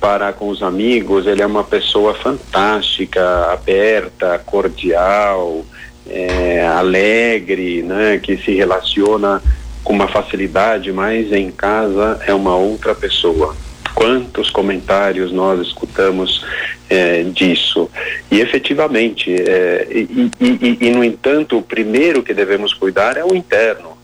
para 0.00 0.32
com 0.32 0.48
os 0.48 0.60
amigos, 0.60 1.24
ele 1.26 1.40
é 1.40 1.46
uma 1.46 1.62
pessoa 1.62 2.14
fantástica, 2.14 3.52
aberta, 3.52 4.38
cordial, 4.44 5.64
é, 6.08 6.66
alegre, 6.66 7.82
né, 7.82 8.18
que 8.20 8.36
se 8.38 8.52
relaciona 8.54 9.40
com 9.84 9.92
uma 9.92 10.08
facilidade, 10.08 10.92
mas 10.92 11.32
em 11.32 11.50
casa 11.50 12.20
é 12.26 12.34
uma 12.34 12.56
outra 12.56 12.92
pessoa. 12.92 13.54
Quantos 13.94 14.50
comentários 14.50 15.32
nós 15.32 15.60
escutamos 15.60 16.44
é, 16.90 17.22
disso? 17.22 17.88
E 18.30 18.40
efetivamente, 18.40 19.32
é, 19.32 19.86
e, 19.88 20.30
e, 20.40 20.46
e, 20.46 20.78
e 20.88 20.90
no 20.90 21.04
entanto, 21.04 21.56
o 21.56 21.62
primeiro 21.62 22.22
que 22.22 22.34
devemos 22.34 22.74
cuidar 22.74 23.16
é 23.16 23.24
o 23.24 23.34
interno 23.34 23.95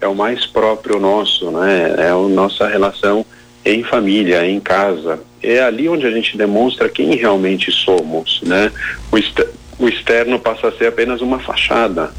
é 0.00 0.06
o 0.06 0.14
mais 0.14 0.46
próprio 0.46 0.98
nosso, 0.98 1.50
né? 1.50 1.94
É 1.98 2.10
a 2.10 2.16
nossa 2.16 2.66
relação 2.66 3.24
em 3.64 3.82
família, 3.82 4.46
em 4.46 4.58
casa. 4.58 5.20
É 5.42 5.60
ali 5.60 5.88
onde 5.88 6.06
a 6.06 6.10
gente 6.10 6.36
demonstra 6.36 6.88
quem 6.88 7.14
realmente 7.16 7.70
somos, 7.70 8.40
né? 8.42 8.72
O, 9.12 9.84
o 9.84 9.88
externo 9.88 10.38
passa 10.38 10.68
a 10.68 10.72
ser 10.72 10.86
apenas 10.86 11.20
uma 11.20 11.38
fachada, 11.38 12.10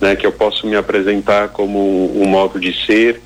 né? 0.00 0.14
Que 0.14 0.26
eu 0.26 0.32
posso 0.32 0.66
me 0.66 0.76
apresentar 0.76 1.48
como 1.48 2.12
um 2.20 2.26
modo 2.26 2.60
de 2.60 2.74
ser 2.86 3.20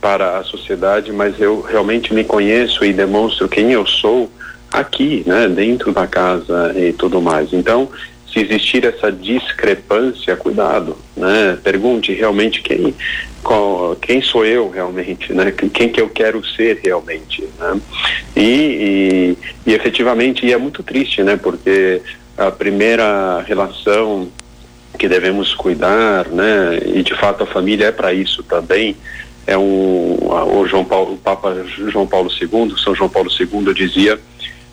para 0.00 0.38
a 0.38 0.44
sociedade, 0.44 1.12
mas 1.12 1.40
eu 1.40 1.60
realmente 1.60 2.12
me 2.14 2.24
conheço 2.24 2.84
e 2.84 2.92
demonstro 2.92 3.48
quem 3.48 3.72
eu 3.72 3.86
sou 3.86 4.30
aqui, 4.72 5.22
né? 5.26 5.48
Dentro 5.48 5.92
da 5.92 6.06
casa 6.06 6.72
e 6.76 6.92
tudo 6.92 7.20
mais. 7.20 7.52
Então, 7.52 7.88
se 8.32 8.40
existir 8.40 8.84
essa 8.84 9.10
discrepância, 9.10 10.36
cuidado, 10.36 10.96
né? 11.16 11.58
Pergunte 11.62 12.12
realmente 12.12 12.62
quem, 12.62 12.94
qual, 13.42 13.96
quem 13.96 14.20
sou 14.20 14.44
eu 14.44 14.70
realmente, 14.70 15.32
né? 15.32 15.50
Quem 15.50 15.88
que 15.88 16.00
eu 16.00 16.08
quero 16.08 16.44
ser 16.44 16.80
realmente, 16.82 17.46
né? 17.58 17.80
E, 18.36 19.36
e, 19.66 19.70
e 19.70 19.74
efetivamente, 19.74 20.46
e 20.46 20.52
é 20.52 20.58
muito 20.58 20.82
triste, 20.82 21.22
né? 21.22 21.36
Porque 21.36 22.02
a 22.36 22.50
primeira 22.50 23.42
relação 23.42 24.28
que 24.98 25.08
devemos 25.08 25.54
cuidar, 25.54 26.28
né? 26.28 26.80
E 26.84 27.02
de 27.02 27.14
fato 27.14 27.44
a 27.44 27.46
família 27.46 27.86
é 27.86 27.92
para 27.92 28.12
isso 28.12 28.42
também. 28.42 28.96
É 29.46 29.56
um, 29.56 30.18
o 30.20 30.66
João 30.66 30.84
Paulo, 30.84 31.14
o 31.14 31.18
Papa 31.18 31.64
João 31.88 32.06
Paulo 32.06 32.30
II, 32.30 32.74
São 32.78 32.94
João 32.94 33.08
Paulo 33.08 33.30
II 33.30 33.74
dizia 33.74 34.18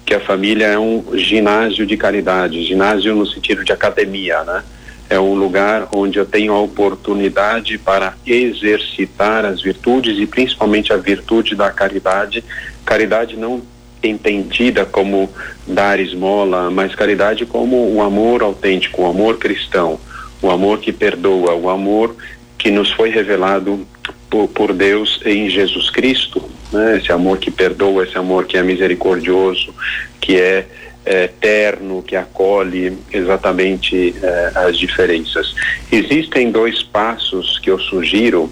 que 0.05 0.13
a 0.13 0.19
família 0.19 0.67
é 0.67 0.79
um 0.79 1.03
ginásio 1.13 1.85
de 1.85 1.97
caridade, 1.97 2.63
ginásio 2.63 3.15
no 3.15 3.25
sentido 3.25 3.63
de 3.63 3.71
academia, 3.71 4.43
né? 4.43 4.63
É 5.09 5.19
um 5.19 5.33
lugar 5.35 5.87
onde 5.93 6.19
eu 6.19 6.25
tenho 6.25 6.53
a 6.53 6.59
oportunidade 6.59 7.77
para 7.77 8.15
exercitar 8.25 9.45
as 9.45 9.61
virtudes 9.61 10.19
e 10.19 10.25
principalmente 10.25 10.91
a 10.91 10.97
virtude 10.97 11.55
da 11.55 11.71
caridade. 11.71 12.43
Caridade 12.85 13.37
não 13.37 13.61
entendida 14.03 14.85
como 14.85 15.29
dar 15.65 15.99
esmola, 15.99 16.69
mas 16.69 16.93
caridade 16.93 17.45
como 17.45 17.93
o 17.93 18.01
amor 18.01 18.41
autêntico, 18.41 19.01
o 19.01 19.05
amor 19.07 19.37
cristão, 19.37 19.99
o 20.41 20.49
amor 20.49 20.79
que 20.79 20.91
perdoa, 20.91 21.53
o 21.55 21.69
amor 21.69 22.15
que 22.57 22.69
nos 22.69 22.91
foi 22.91 23.09
revelado 23.09 23.85
por, 24.29 24.47
por 24.49 24.73
Deus 24.73 25.21
em 25.25 25.49
Jesus 25.49 25.89
Cristo, 25.89 26.43
né? 26.71 26.97
esse 26.97 27.11
amor 27.11 27.37
que 27.37 27.49
perdoa, 27.49 28.03
esse 28.03 28.17
amor 28.17 28.45
que 28.45 28.57
é 28.57 28.63
misericordioso, 28.63 29.73
que 30.19 30.39
é, 30.39 30.65
é 31.07 31.23
eterno, 31.23 32.03
que 32.03 32.15
acolhe 32.15 32.97
exatamente 33.11 34.13
é, 34.21 34.51
as 34.55 34.77
diferenças. 34.77 35.55
Existem 35.89 36.51
dois 36.51 36.83
passos 36.83 37.57
que 37.59 37.71
eu 37.71 37.79
sugiro 37.79 38.51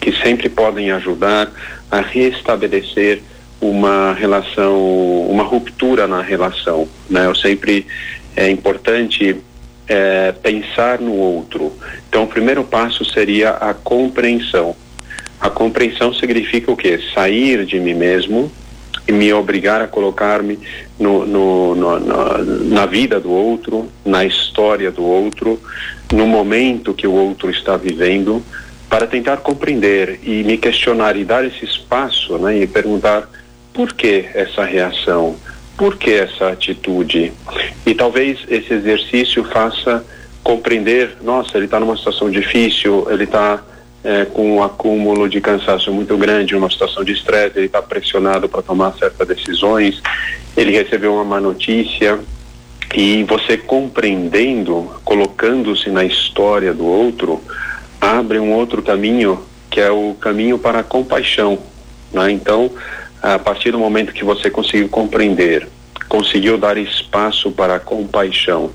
que 0.00 0.12
sempre 0.12 0.48
podem 0.48 0.92
ajudar 0.92 1.50
a 1.90 2.00
restabelecer 2.00 3.22
uma 3.60 4.12
relação, 4.12 5.26
uma 5.28 5.42
ruptura 5.42 6.06
na 6.06 6.22
relação. 6.22 6.88
Né? 7.10 7.26
Eu 7.26 7.34
sempre 7.34 7.86
é 8.36 8.48
importante 8.50 9.36
é, 9.88 10.32
pensar 10.32 11.00
no 11.00 11.12
outro. 11.12 11.72
Então, 12.08 12.24
o 12.24 12.28
primeiro 12.28 12.62
passo 12.62 13.04
seria 13.04 13.50
a 13.50 13.74
compreensão. 13.74 14.76
A 15.40 15.50
compreensão 15.50 16.14
significa 16.14 16.70
o 16.70 16.76
quê? 16.76 17.00
Sair 17.12 17.64
de 17.66 17.80
mim 17.80 17.94
mesmo 17.94 18.50
me 19.08 19.32
obrigar 19.32 19.80
a 19.80 19.86
colocar-me 19.86 20.58
no, 20.98 21.24
no, 21.26 21.74
no, 21.74 22.00
na, 22.00 22.38
na 22.38 22.86
vida 22.86 23.20
do 23.20 23.30
outro, 23.30 23.88
na 24.04 24.24
história 24.24 24.90
do 24.90 25.04
outro, 25.04 25.60
no 26.12 26.26
momento 26.26 26.94
que 26.94 27.06
o 27.06 27.12
outro 27.12 27.50
está 27.50 27.76
vivendo, 27.76 28.42
para 28.88 29.06
tentar 29.06 29.38
compreender 29.38 30.20
e 30.22 30.42
me 30.44 30.56
questionar 30.56 31.16
e 31.16 31.24
dar 31.24 31.44
esse 31.44 31.64
espaço 31.64 32.38
né, 32.38 32.58
e 32.58 32.66
perguntar 32.66 33.28
por 33.72 33.92
que 33.92 34.26
essa 34.32 34.64
reação, 34.64 35.36
por 35.76 35.96
que 35.96 36.12
essa 36.12 36.48
atitude. 36.48 37.32
E 37.84 37.94
talvez 37.94 38.38
esse 38.48 38.72
exercício 38.72 39.44
faça 39.44 40.04
compreender, 40.42 41.16
nossa, 41.22 41.56
ele 41.56 41.64
está 41.64 41.80
numa 41.80 41.96
situação 41.96 42.30
difícil, 42.30 43.06
ele 43.10 43.24
está 43.24 43.62
é, 44.06 44.24
com 44.24 44.58
um 44.58 44.62
acúmulo 44.62 45.28
de 45.28 45.40
cansaço 45.40 45.92
muito 45.92 46.16
grande, 46.16 46.54
uma 46.54 46.70
situação 46.70 47.02
de 47.02 47.10
estresse, 47.10 47.58
ele 47.58 47.66
está 47.66 47.82
pressionado 47.82 48.48
para 48.48 48.62
tomar 48.62 48.96
certas 48.96 49.26
decisões, 49.26 50.00
ele 50.56 50.70
recebeu 50.70 51.14
uma 51.14 51.24
má 51.24 51.40
notícia 51.40 52.20
e 52.94 53.24
você 53.24 53.56
compreendendo, 53.56 54.92
colocando-se 55.04 55.90
na 55.90 56.04
história 56.04 56.72
do 56.72 56.86
outro, 56.86 57.42
abre 58.00 58.38
um 58.38 58.52
outro 58.52 58.80
caminho 58.80 59.42
que 59.68 59.80
é 59.80 59.90
o 59.90 60.14
caminho 60.20 60.56
para 60.56 60.78
a 60.78 60.84
compaixão. 60.84 61.58
Né? 62.12 62.30
Então, 62.30 62.70
a 63.20 63.40
partir 63.40 63.72
do 63.72 63.78
momento 63.80 64.12
que 64.12 64.24
você 64.24 64.48
conseguiu 64.48 64.88
compreender, 64.88 65.66
conseguiu 66.08 66.56
dar 66.56 66.78
espaço 66.78 67.50
para 67.50 67.74
a 67.74 67.80
compaixão, 67.80 68.70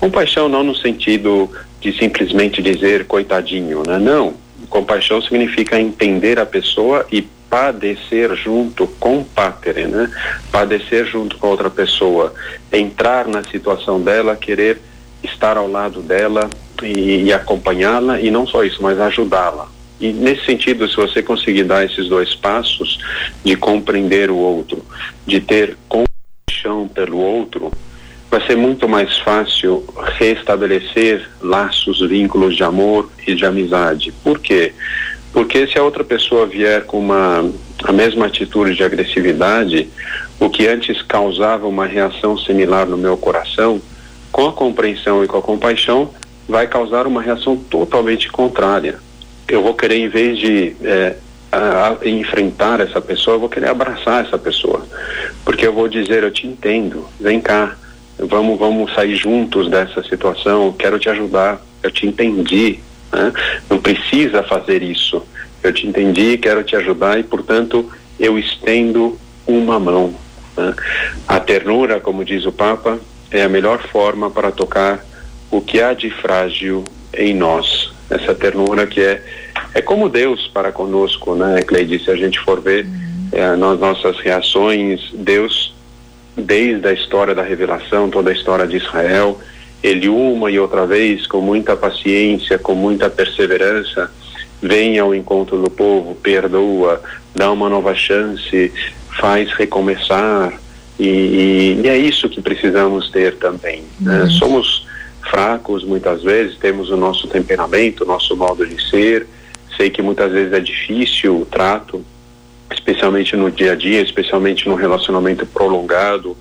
compaixão 0.00 0.48
não 0.48 0.64
no 0.64 0.74
sentido 0.74 1.50
de 1.82 1.92
simplesmente 1.92 2.62
dizer 2.62 3.04
coitadinho, 3.04 3.82
né? 3.86 3.98
Não, 3.98 4.34
compaixão 4.70 5.20
significa 5.20 5.78
entender 5.78 6.38
a 6.38 6.46
pessoa 6.46 7.06
e 7.12 7.20
padecer 7.20 8.34
junto 8.36 8.86
com 8.86 9.24
pátere, 9.24 9.86
né? 9.86 10.08
Padecer 10.52 11.04
junto 11.06 11.36
com 11.36 11.48
outra 11.48 11.68
pessoa, 11.68 12.32
entrar 12.72 13.26
na 13.26 13.42
situação 13.42 14.00
dela, 14.00 14.36
querer 14.36 14.80
estar 15.22 15.56
ao 15.56 15.68
lado 15.68 16.00
dela 16.00 16.48
e, 16.82 17.24
e 17.24 17.32
acompanhá-la 17.32 18.20
e 18.20 18.30
não 18.30 18.46
só 18.46 18.64
isso, 18.64 18.80
mas 18.80 18.98
ajudá-la. 19.00 19.68
E 20.00 20.12
nesse 20.12 20.46
sentido, 20.46 20.88
se 20.88 20.96
você 20.96 21.22
conseguir 21.22 21.64
dar 21.64 21.84
esses 21.84 22.08
dois 22.08 22.34
passos 22.34 22.98
de 23.44 23.54
compreender 23.56 24.30
o 24.30 24.36
outro, 24.36 24.82
de 25.26 25.40
ter 25.40 25.76
compaixão 25.88 26.88
pelo 26.88 27.18
outro, 27.18 27.70
vai 28.30 28.46
ser 28.46 28.56
muito 28.56 28.88
mais 28.88 29.18
fácil 29.18 29.84
restabelecer 30.18 31.28
laços, 31.40 32.00
vínculos 32.00 32.56
de 32.56 32.62
amor 32.62 33.10
e 33.26 33.34
de 33.34 33.44
amizade. 33.44 34.12
Por 34.22 34.38
quê? 34.38 34.72
Porque 35.32 35.66
se 35.66 35.78
a 35.78 35.82
outra 35.82 36.04
pessoa 36.04 36.46
vier 36.46 36.84
com 36.84 36.98
uma 36.98 37.50
a 37.82 37.92
mesma 37.92 38.26
atitude 38.26 38.74
de 38.74 38.84
agressividade, 38.84 39.88
o 40.38 40.50
que 40.50 40.66
antes 40.66 41.00
causava 41.02 41.66
uma 41.66 41.86
reação 41.86 42.36
similar 42.36 42.86
no 42.86 42.96
meu 42.96 43.16
coração, 43.16 43.80
com 44.30 44.46
a 44.46 44.52
compreensão 44.52 45.24
e 45.24 45.26
com 45.26 45.38
a 45.38 45.42
compaixão, 45.42 46.10
vai 46.48 46.66
causar 46.66 47.06
uma 47.06 47.22
reação 47.22 47.56
totalmente 47.56 48.30
contrária. 48.30 48.98
Eu 49.48 49.62
vou 49.62 49.74
querer, 49.74 49.96
em 49.96 50.08
vez 50.08 50.38
de 50.38 50.76
é, 50.82 51.16
a, 51.50 51.96
a 52.02 52.08
enfrentar 52.08 52.80
essa 52.80 53.00
pessoa, 53.00 53.36
eu 53.36 53.40
vou 53.40 53.48
querer 53.48 53.70
abraçar 53.70 54.24
essa 54.24 54.38
pessoa, 54.38 54.86
porque 55.44 55.66
eu 55.66 55.72
vou 55.72 55.88
dizer, 55.88 56.22
eu 56.22 56.30
te 56.30 56.46
entendo, 56.46 57.06
vem 57.18 57.40
cá, 57.40 57.76
vamos, 58.26 58.58
vamos 58.58 58.92
sair 58.94 59.16
juntos 59.16 59.68
dessa 59.68 60.02
situação, 60.02 60.72
quero 60.72 60.98
te 60.98 61.08
ajudar, 61.08 61.60
eu 61.82 61.90
te 61.90 62.06
entendi, 62.06 62.80
né? 63.12 63.32
não 63.68 63.78
precisa 63.78 64.42
fazer 64.42 64.82
isso, 64.82 65.22
eu 65.62 65.72
te 65.72 65.86
entendi, 65.86 66.38
quero 66.38 66.62
te 66.62 66.76
ajudar 66.76 67.18
e, 67.18 67.22
portanto, 67.22 67.90
eu 68.18 68.38
estendo 68.38 69.18
uma 69.46 69.78
mão. 69.78 70.14
Né? 70.56 70.74
A 71.26 71.40
ternura, 71.40 72.00
como 72.00 72.24
diz 72.24 72.46
o 72.46 72.52
Papa, 72.52 72.98
é 73.30 73.42
a 73.42 73.48
melhor 73.48 73.78
forma 73.88 74.30
para 74.30 74.50
tocar 74.50 75.04
o 75.50 75.60
que 75.60 75.80
há 75.80 75.94
de 75.94 76.10
frágil 76.10 76.84
em 77.14 77.34
nós. 77.34 77.92
Essa 78.08 78.34
ternura 78.34 78.86
que 78.86 79.00
é 79.00 79.22
é 79.74 79.80
como 79.80 80.08
Deus 80.08 80.48
para 80.48 80.72
conosco, 80.72 81.34
né, 81.34 81.62
Cleide? 81.62 82.02
Se 82.04 82.10
a 82.10 82.16
gente 82.16 82.38
for 82.40 82.60
ver 82.60 82.84
uhum. 82.84 83.28
é, 83.32 83.56
nas 83.56 83.78
nossas 83.78 84.18
reações, 84.18 85.00
Deus, 85.12 85.72
desde 86.36 86.86
a 86.86 86.92
história 86.92 87.34
da 87.34 87.42
revelação, 87.42 88.08
toda 88.10 88.30
a 88.30 88.32
história 88.32 88.66
de 88.66 88.76
Israel, 88.76 89.40
ele 89.82 90.08
uma 90.08 90.50
e 90.50 90.58
outra 90.58 90.86
vez, 90.86 91.26
com 91.26 91.40
muita 91.40 91.76
paciência, 91.76 92.58
com 92.58 92.74
muita 92.74 93.08
perseverança, 93.08 94.10
vem 94.62 94.98
ao 94.98 95.14
encontro 95.14 95.60
do 95.60 95.70
povo, 95.70 96.14
perdoa, 96.14 97.02
dá 97.34 97.50
uma 97.50 97.68
nova 97.68 97.94
chance, 97.94 98.72
faz 99.18 99.50
recomeçar. 99.52 100.52
E, 100.98 101.08
e, 101.08 101.80
e 101.82 101.88
é 101.88 101.96
isso 101.96 102.28
que 102.28 102.42
precisamos 102.42 103.10
ter 103.10 103.36
também. 103.36 103.82
Né? 103.98 104.22
Uhum. 104.22 104.30
Somos 104.30 104.86
fracos 105.30 105.84
muitas 105.84 106.22
vezes, 106.22 106.58
temos 106.58 106.90
o 106.90 106.96
nosso 106.96 107.26
temperamento, 107.28 108.04
o 108.04 108.06
nosso 108.06 108.36
modo 108.36 108.66
de 108.66 108.82
ser, 108.90 109.26
sei 109.76 109.88
que 109.88 110.02
muitas 110.02 110.30
vezes 110.32 110.52
é 110.52 110.60
difícil 110.60 111.40
o 111.40 111.46
trato, 111.46 112.04
especialmente 112.70 113.36
no 113.36 113.50
dia 113.50 113.72
a 113.72 113.74
dia, 113.74 114.00
especialmente 114.00 114.68
no 114.68 114.74
relacionamento 114.74 115.44
prolongado, 115.46 116.36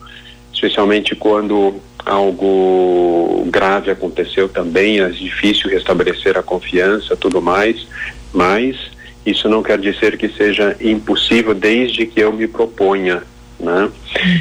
especialmente 0.54 1.16
quando 1.16 1.76
algo 2.06 3.46
grave 3.50 3.92
aconteceu 3.92 4.48
também, 4.48 5.00
é 5.00 5.10
difícil 5.10 5.70
restabelecer 5.70 6.38
a 6.38 6.44
confiança, 6.44 7.16
tudo 7.16 7.42
mais, 7.42 7.88
mas 8.34 8.76
isso 9.26 9.50
não 9.50 9.62
quer 9.62 9.80
dizer 9.80 10.18
que 10.18 10.30
seja 10.30 10.76
impossível 10.80 11.54
desde 11.54 12.06
que 12.06 12.20
eu 12.20 12.32
me 12.32 12.48
proponha, 12.48 13.22
né? 13.60 13.90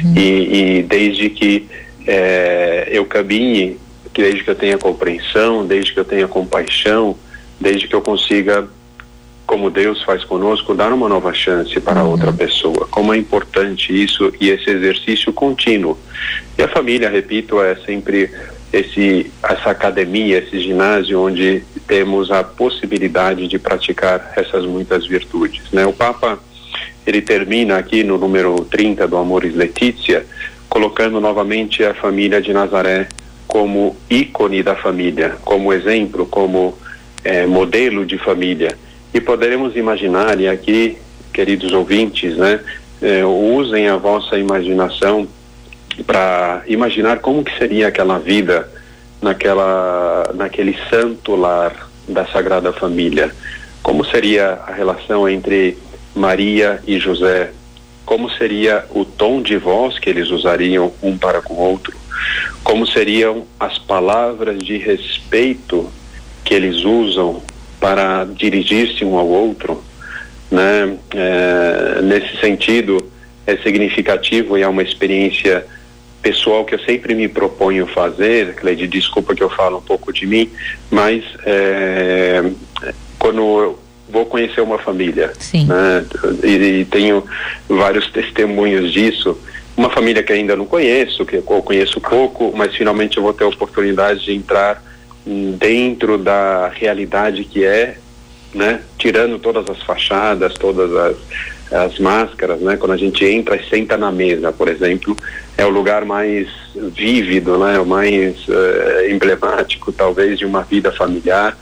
Uhum. 0.03 0.13
E, 0.15 0.79
e, 0.79 0.83
desde 0.83 1.29
que 1.29 1.67
é, 2.07 2.87
eu 2.91 3.05
caminhe, 3.05 3.77
desde 4.13 4.43
que 4.43 4.49
eu 4.49 4.55
tenha 4.55 4.77
compreensão, 4.77 5.65
desde 5.65 5.93
que 5.93 5.99
eu 5.99 6.05
tenha 6.05 6.27
compaixão, 6.27 7.15
desde 7.59 7.87
que 7.87 7.95
eu 7.95 8.01
consiga 8.01 8.67
como 9.49 9.71
Deus 9.71 10.03
faz 10.03 10.23
conosco, 10.23 10.75
dar 10.75 10.93
uma 10.93 11.09
nova 11.09 11.33
chance 11.33 11.79
para 11.81 12.03
uhum. 12.03 12.11
outra 12.11 12.31
pessoa. 12.31 12.87
Como 12.91 13.11
é 13.15 13.17
importante 13.17 13.91
isso 13.91 14.31
e 14.39 14.51
esse 14.51 14.69
exercício 14.69 15.33
contínuo. 15.33 15.97
E 16.55 16.61
a 16.61 16.67
família, 16.67 17.09
repito, 17.09 17.59
é 17.59 17.75
sempre 17.77 18.29
esse 18.71 19.31
essa 19.41 19.71
academia, 19.71 20.37
esse 20.37 20.59
ginásio 20.59 21.19
onde 21.19 21.63
temos 21.87 22.29
a 22.29 22.43
possibilidade 22.43 23.47
de 23.47 23.57
praticar 23.57 24.33
essas 24.35 24.67
muitas 24.67 25.07
virtudes, 25.07 25.63
né? 25.71 25.83
O 25.83 25.93
Papa 25.93 26.37
ele 27.03 27.19
termina 27.19 27.79
aqui 27.79 28.03
no 28.03 28.19
número 28.19 28.53
30 28.65 29.07
do 29.07 29.17
Amores 29.17 29.55
Letícia, 29.55 30.27
colocando 30.69 31.19
novamente 31.19 31.83
a 31.83 31.95
família 31.95 32.39
de 32.39 32.53
Nazaré 32.53 33.07
como 33.47 33.97
ícone 34.07 34.61
da 34.61 34.75
família, 34.75 35.37
como 35.43 35.73
exemplo, 35.73 36.27
como 36.27 36.77
é, 37.23 37.47
modelo 37.47 38.05
de 38.05 38.19
família 38.19 38.77
e 39.13 39.19
poderemos 39.19 39.75
imaginar, 39.75 40.39
e 40.39 40.47
aqui, 40.47 40.97
queridos 41.33 41.71
ouvintes, 41.71 42.37
né, 42.37 42.59
eh, 43.01 43.25
usem 43.25 43.87
a 43.87 43.97
vossa 43.97 44.37
imaginação 44.37 45.27
para 46.05 46.63
imaginar 46.67 47.19
como 47.19 47.43
que 47.43 47.57
seria 47.57 47.87
aquela 47.87 48.19
vida 48.19 48.69
naquela, 49.21 50.31
naquele 50.33 50.77
santo 50.89 51.35
lar 51.35 51.89
da 52.07 52.25
Sagrada 52.27 52.71
Família. 52.71 53.33
Como 53.81 54.03
seria 54.05 54.59
a 54.67 54.71
relação 54.71 55.27
entre 55.27 55.77
Maria 56.15 56.81
e 56.85 56.99
José? 56.99 57.51
Como 58.05 58.29
seria 58.31 58.85
o 58.91 59.05
tom 59.05 59.41
de 59.41 59.57
voz 59.57 59.99
que 59.99 60.09
eles 60.09 60.29
usariam 60.29 60.91
um 61.01 61.17
para 61.17 61.41
com 61.41 61.53
o 61.53 61.59
outro? 61.59 61.95
Como 62.63 62.85
seriam 62.85 63.45
as 63.59 63.77
palavras 63.77 64.59
de 64.59 64.77
respeito 64.77 65.89
que 66.43 66.53
eles 66.53 66.83
usam 66.83 67.41
para 67.79 68.25
dirigir-se 68.25 69.05
um 69.05 69.17
ao 69.17 69.27
outro, 69.27 69.83
né? 70.51 70.97
É, 71.11 72.01
nesse 72.01 72.37
sentido, 72.37 73.11
é 73.45 73.57
significativo 73.57 74.57
e 74.57 74.61
é 74.61 74.67
uma 74.67 74.83
experiência 74.83 75.65
pessoal 76.21 76.65
que 76.65 76.75
eu 76.75 76.79
sempre 76.79 77.15
me 77.15 77.27
proponho 77.27 77.87
fazer, 77.87 78.55
Cleide, 78.55 78.87
desculpa 78.87 79.33
que 79.33 79.41
eu 79.41 79.49
falo 79.49 79.77
um 79.77 79.81
pouco 79.81 80.11
de 80.11 80.27
mim, 80.27 80.49
mas 80.91 81.23
é, 81.45 82.43
quando 83.17 83.39
eu 83.39 83.79
vou 84.09 84.25
conhecer 84.25 84.61
uma 84.61 84.77
família, 84.77 85.31
né, 85.53 86.05
e, 86.43 86.81
e, 86.81 86.85
tenho 86.85 87.23
vários 87.67 88.11
testemunhos 88.11 88.91
disso, 88.91 89.37
uma 89.77 89.89
família 89.89 90.21
que 90.21 90.33
ainda 90.33 90.55
não 90.57 90.65
conheço, 90.65 91.25
que 91.25 91.37
eu 91.37 91.43
conheço 91.43 92.01
pouco, 92.01 92.51
mas 92.55 92.75
finalmente 92.75 93.17
eu 93.17 93.23
vou 93.23 93.33
ter 93.33 93.45
a 93.45 93.47
oportunidade 93.47 94.25
de 94.25 94.33
entrar 94.33 94.83
dentro 95.25 96.17
da 96.17 96.69
realidade 96.69 97.43
que 97.43 97.65
é, 97.65 97.97
né? 98.53 98.81
Tirando 98.97 99.37
todas 99.39 99.69
as 99.69 99.81
fachadas, 99.83 100.53
todas 100.55 100.95
as, 100.95 101.17
as 101.71 101.99
máscaras, 101.99 102.59
né? 102.59 102.77
Quando 102.77 102.93
a 102.93 102.97
gente 102.97 103.23
entra 103.25 103.55
e 103.55 103.69
senta 103.69 103.97
na 103.97 104.11
mesa, 104.11 104.51
por 104.51 104.67
exemplo, 104.67 105.15
é 105.57 105.65
o 105.65 105.69
lugar 105.69 106.05
mais 106.05 106.47
vívido, 106.93 107.57
né? 107.57 107.79
O 107.79 107.85
mais 107.85 108.47
uh, 108.47 109.09
emblemático, 109.09 109.91
talvez, 109.91 110.39
de 110.39 110.45
uma 110.45 110.63
vida 110.63 110.91
familiar. 110.91 111.57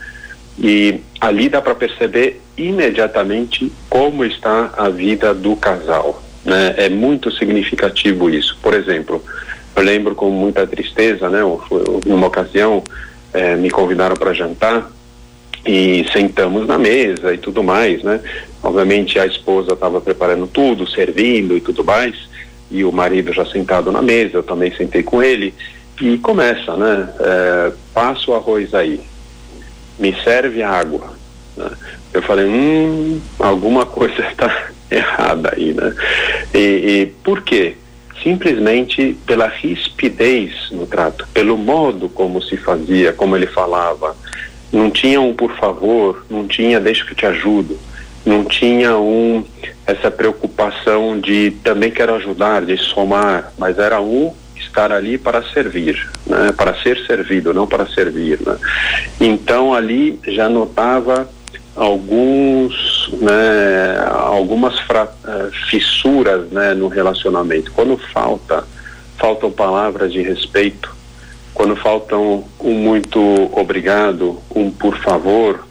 E 0.58 1.00
ali 1.20 1.48
dá 1.48 1.60
para 1.60 1.74
perceber 1.74 2.40
imediatamente 2.56 3.70
como 3.88 4.24
está 4.24 4.72
a 4.76 4.88
vida 4.88 5.32
do 5.34 5.54
casal, 5.56 6.22
né? 6.44 6.74
É 6.76 6.88
muito 6.88 7.30
significativo 7.30 8.30
isso. 8.30 8.58
Por 8.62 8.74
exemplo, 8.74 9.22
eu 9.76 9.82
lembro 9.82 10.14
com 10.14 10.30
muita 10.30 10.66
tristeza, 10.66 11.28
né? 11.28 11.40
Numa 12.06 12.26
ocasião, 12.26 12.82
é, 13.32 13.56
me 13.56 13.70
convidaram 13.70 14.16
para 14.16 14.32
jantar 14.32 14.90
e 15.66 16.06
sentamos 16.12 16.66
na 16.66 16.78
mesa 16.78 17.34
e 17.34 17.38
tudo 17.38 17.62
mais, 17.62 18.02
né? 18.02 18.20
Obviamente 18.62 19.18
a 19.18 19.26
esposa 19.26 19.74
estava 19.74 20.00
preparando 20.00 20.46
tudo, 20.46 20.88
servindo 20.88 21.56
e 21.56 21.60
tudo 21.60 21.84
mais, 21.84 22.14
e 22.70 22.84
o 22.84 22.92
marido 22.92 23.32
já 23.32 23.44
sentado 23.44 23.90
na 23.90 24.02
mesa, 24.02 24.36
eu 24.36 24.42
também 24.42 24.74
sentei 24.74 25.02
com 25.02 25.22
ele 25.22 25.54
e 26.00 26.16
começa, 26.18 26.76
né? 26.76 27.08
É, 27.20 27.72
passa 27.92 28.30
o 28.30 28.34
arroz 28.34 28.74
aí, 28.74 29.00
me 29.98 30.14
serve 30.22 30.62
água. 30.62 31.12
Né? 31.56 31.70
Eu 32.12 32.22
falei, 32.22 32.46
hum, 32.46 33.20
alguma 33.38 33.84
coisa 33.84 34.22
está 34.26 34.68
errada 34.90 35.52
aí, 35.54 35.74
né? 35.74 35.94
E, 36.54 36.58
e 36.58 37.06
por 37.22 37.42
quê? 37.42 37.76
Simplesmente 38.22 39.16
pela 39.26 39.46
rispidez 39.46 40.70
no 40.70 40.86
trato, 40.86 41.26
pelo 41.32 41.56
modo 41.56 42.08
como 42.08 42.42
se 42.42 42.56
fazia, 42.56 43.12
como 43.12 43.36
ele 43.36 43.46
falava. 43.46 44.16
Não 44.72 44.90
tinha 44.90 45.20
um 45.20 45.34
por 45.34 45.56
favor, 45.56 46.24
não 46.28 46.46
tinha 46.46 46.78
deixa 46.78 47.04
que 47.04 47.14
te 47.14 47.26
ajudo, 47.26 47.78
não 48.24 48.44
tinha 48.44 48.96
um 48.98 49.44
essa 49.86 50.10
preocupação 50.10 51.18
de 51.18 51.52
também 51.64 51.90
quero 51.90 52.14
ajudar, 52.16 52.64
de 52.64 52.76
somar, 52.76 53.52
mas 53.56 53.78
era 53.78 54.00
um 54.00 54.34
estar 54.54 54.92
ali 54.92 55.16
para 55.16 55.42
servir, 55.42 56.08
né? 56.26 56.52
para 56.56 56.74
ser 56.82 56.98
servido, 57.06 57.54
não 57.54 57.66
para 57.66 57.86
servir. 57.86 58.38
Né? 58.44 58.58
Então 59.20 59.72
ali 59.72 60.18
já 60.26 60.48
notava 60.48 61.28
alguns, 61.74 62.97
né, 63.12 63.98
algumas 64.10 64.74
eh, 64.74 65.50
fissuras 65.70 66.50
né, 66.50 66.74
no 66.74 66.88
relacionamento. 66.88 67.72
Quando 67.72 67.96
falta, 67.96 68.64
faltam 69.16 69.50
palavras 69.50 70.12
de 70.12 70.22
respeito, 70.22 70.94
quando 71.54 71.74
faltam 71.76 72.44
um 72.60 72.74
muito 72.74 73.20
obrigado, 73.52 74.38
um 74.54 74.70
por 74.70 74.96
favor, 74.98 75.66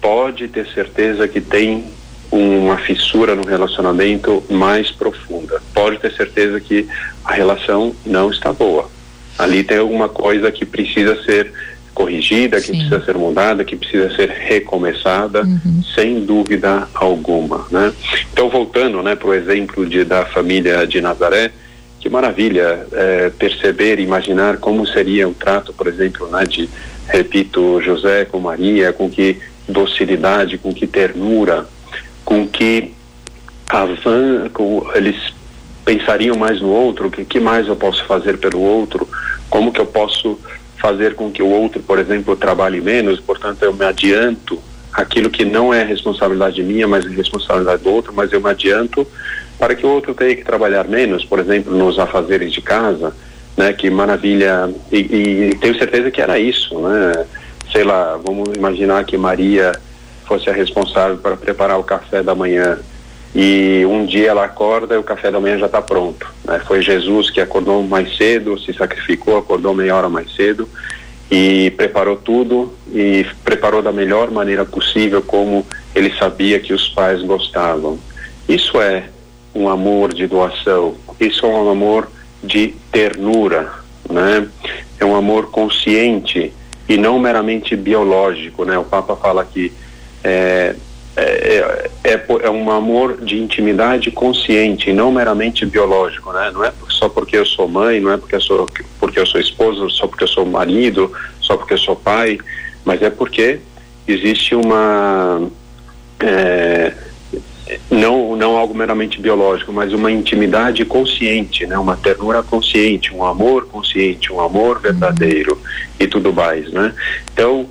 pode 0.00 0.48
ter 0.48 0.66
certeza 0.68 1.28
que 1.28 1.40
tem 1.40 1.84
uma 2.30 2.76
fissura 2.76 3.34
no 3.34 3.44
relacionamento 3.46 4.42
mais 4.50 4.90
profunda. 4.90 5.62
Pode 5.72 5.98
ter 5.98 6.12
certeza 6.12 6.60
que 6.60 6.88
a 7.24 7.32
relação 7.32 7.94
não 8.04 8.30
está 8.30 8.52
boa. 8.52 8.90
Ali 9.38 9.62
tem 9.62 9.78
alguma 9.78 10.08
coisa 10.08 10.50
que 10.50 10.64
precisa 10.64 11.22
ser 11.22 11.52
corrigida, 11.96 12.60
que 12.60 12.66
Sim. 12.66 12.72
precisa 12.74 13.02
ser 13.06 13.16
mudada, 13.16 13.64
que 13.64 13.74
precisa 13.74 14.14
ser 14.14 14.28
recomeçada, 14.28 15.44
uhum. 15.44 15.82
sem 15.94 16.26
dúvida 16.26 16.86
alguma, 16.94 17.66
né? 17.70 17.90
Então 18.30 18.50
voltando, 18.50 19.02
né, 19.02 19.16
para 19.16 19.28
o 19.28 19.34
exemplo 19.34 19.86
de, 19.86 20.04
da 20.04 20.26
família 20.26 20.86
de 20.86 21.00
Nazaré, 21.00 21.50
que 21.98 22.10
maravilha 22.10 22.86
é, 22.92 23.30
perceber, 23.30 23.98
imaginar 23.98 24.58
como 24.58 24.86
seria 24.86 25.26
o 25.26 25.32
trato, 25.32 25.72
por 25.72 25.86
exemplo, 25.86 26.28
né, 26.28 26.44
de, 26.44 26.68
repito, 27.08 27.80
José 27.80 28.26
com 28.26 28.38
Maria, 28.40 28.92
com 28.92 29.08
que 29.08 29.38
docilidade, 29.66 30.58
com 30.58 30.74
que 30.74 30.86
ternura, 30.86 31.66
com 32.26 32.46
que 32.46 32.92
avan, 33.70 34.50
com, 34.52 34.86
eles 34.94 35.16
pensariam 35.82 36.36
mais 36.36 36.60
no 36.60 36.68
outro, 36.68 37.08
o 37.08 37.10
que, 37.10 37.24
que 37.24 37.40
mais 37.40 37.66
eu 37.66 37.76
posso 37.76 38.04
fazer 38.04 38.36
pelo 38.36 38.60
outro, 38.60 39.08
como 39.48 39.72
que 39.72 39.80
eu 39.80 39.86
posso 39.86 40.38
fazer 40.76 41.14
com 41.14 41.30
que 41.30 41.42
o 41.42 41.48
outro, 41.48 41.82
por 41.82 41.98
exemplo, 41.98 42.36
trabalhe 42.36 42.80
menos, 42.80 43.20
portanto 43.20 43.62
eu 43.62 43.72
me 43.72 43.84
adianto 43.84 44.60
aquilo 44.92 45.28
que 45.28 45.44
não 45.44 45.72
é 45.72 45.82
responsabilidade 45.82 46.62
minha, 46.62 46.88
mas 46.88 47.04
é 47.04 47.08
responsabilidade 47.10 47.82
do 47.82 47.90
outro, 47.90 48.12
mas 48.14 48.32
eu 48.32 48.40
me 48.40 48.48
adianto 48.48 49.06
para 49.58 49.74
que 49.74 49.84
o 49.84 49.90
outro 49.90 50.14
tenha 50.14 50.34
que 50.34 50.44
trabalhar 50.44 50.84
menos, 50.84 51.24
por 51.24 51.38
exemplo, 51.38 51.76
nos 51.76 51.98
afazeres 51.98 52.52
de 52.52 52.60
casa, 52.60 53.14
né? 53.56 53.72
Que 53.72 53.90
maravilha, 53.90 54.70
e, 54.92 54.98
e 55.50 55.54
tenho 55.56 55.76
certeza 55.78 56.10
que 56.10 56.20
era 56.20 56.38
isso, 56.38 56.78
né? 56.78 57.26
Sei 57.72 57.84
lá, 57.84 58.18
vamos 58.22 58.50
imaginar 58.56 59.04
que 59.04 59.16
Maria 59.16 59.72
fosse 60.26 60.48
a 60.50 60.52
responsável 60.52 61.16
para 61.18 61.36
preparar 61.36 61.78
o 61.78 61.84
café 61.84 62.22
da 62.22 62.34
manhã 62.34 62.78
e 63.38 63.84
um 63.84 64.06
dia 64.06 64.30
ela 64.30 64.46
acorda 64.46 64.94
e 64.94 64.98
o 64.98 65.02
café 65.02 65.30
da 65.30 65.38
manhã 65.38 65.58
já 65.58 65.66
está 65.66 65.82
pronto. 65.82 66.26
Né? 66.42 66.58
Foi 66.66 66.80
Jesus 66.80 67.28
que 67.28 67.38
acordou 67.38 67.82
mais 67.82 68.16
cedo, 68.16 68.58
se 68.58 68.72
sacrificou, 68.72 69.36
acordou 69.36 69.74
meia 69.74 69.94
hora 69.94 70.08
mais 70.08 70.34
cedo 70.34 70.66
e 71.30 71.70
preparou 71.76 72.16
tudo 72.16 72.72
e 72.90 73.26
preparou 73.44 73.82
da 73.82 73.92
melhor 73.92 74.30
maneira 74.30 74.64
possível 74.64 75.20
como 75.20 75.66
ele 75.94 76.16
sabia 76.18 76.58
que 76.58 76.72
os 76.72 76.88
pais 76.88 77.20
gostavam. 77.20 77.98
Isso 78.48 78.80
é 78.80 79.04
um 79.54 79.68
amor 79.68 80.14
de 80.14 80.26
doação, 80.26 80.94
isso 81.20 81.44
é 81.44 81.48
um 81.50 81.68
amor 81.68 82.08
de 82.42 82.68
ternura, 82.90 83.70
né? 84.08 84.48
É 84.98 85.04
um 85.04 85.14
amor 85.14 85.50
consciente 85.50 86.54
e 86.88 86.96
não 86.96 87.18
meramente 87.18 87.76
biológico, 87.76 88.64
né? 88.64 88.78
O 88.78 88.84
Papa 88.84 89.14
fala 89.14 89.44
que 89.44 89.70
é, 90.24 90.74
é, 91.16 91.88
é, 92.04 92.12
é, 92.12 92.26
é 92.42 92.50
um 92.50 92.70
amor 92.70 93.24
de 93.24 93.38
intimidade 93.38 94.10
consciente, 94.10 94.92
não 94.92 95.10
meramente 95.10 95.64
biológico, 95.64 96.30
né? 96.30 96.50
Não 96.52 96.62
é 96.62 96.70
só 96.90 97.08
porque 97.08 97.38
eu 97.38 97.46
sou 97.46 97.66
mãe, 97.66 98.00
não 98.00 98.12
é 98.12 98.18
porque 98.18 98.34
eu 98.34 98.40
sou, 98.40 98.68
porque 99.00 99.18
eu 99.18 99.26
sou 99.26 99.40
esposa, 99.40 99.88
só 99.88 100.06
porque 100.06 100.24
eu 100.24 100.28
sou 100.28 100.44
marido, 100.44 101.10
só 101.40 101.56
porque 101.56 101.72
eu 101.72 101.78
sou 101.78 101.96
pai, 101.96 102.38
mas 102.84 103.00
é 103.00 103.08
porque 103.08 103.60
existe 104.06 104.54
uma 104.54 105.48
é, 106.20 106.92
não 107.90 108.36
não 108.36 108.54
algo 108.54 108.74
meramente 108.74 109.18
biológico, 109.18 109.72
mas 109.72 109.94
uma 109.94 110.12
intimidade 110.12 110.84
consciente, 110.84 111.66
né? 111.66 111.78
Uma 111.78 111.96
ternura 111.96 112.42
consciente, 112.42 113.14
um 113.14 113.24
amor 113.24 113.66
consciente, 113.68 114.30
um 114.30 114.40
amor 114.40 114.80
verdadeiro 114.80 115.58
e 115.98 116.06
tudo 116.06 116.30
mais, 116.30 116.70
né? 116.70 116.94
Então 117.32 117.66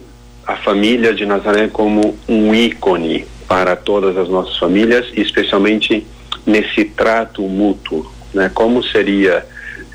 a 0.48 0.56
família 0.56 1.14
de 1.14 1.28
Nazaré 1.28 1.68
como 1.68 2.18
um 2.28 2.54
ícone 2.54 3.26
para 3.48 3.76
todas 3.76 4.18
as 4.18 4.28
nossas 4.28 4.58
famílias, 4.58 5.06
especialmente 5.14 6.06
nesse 6.46 6.86
trato 6.86 7.42
mútuo, 7.44 8.10
né? 8.34 8.50
Como 8.54 8.84
seria 8.84 9.46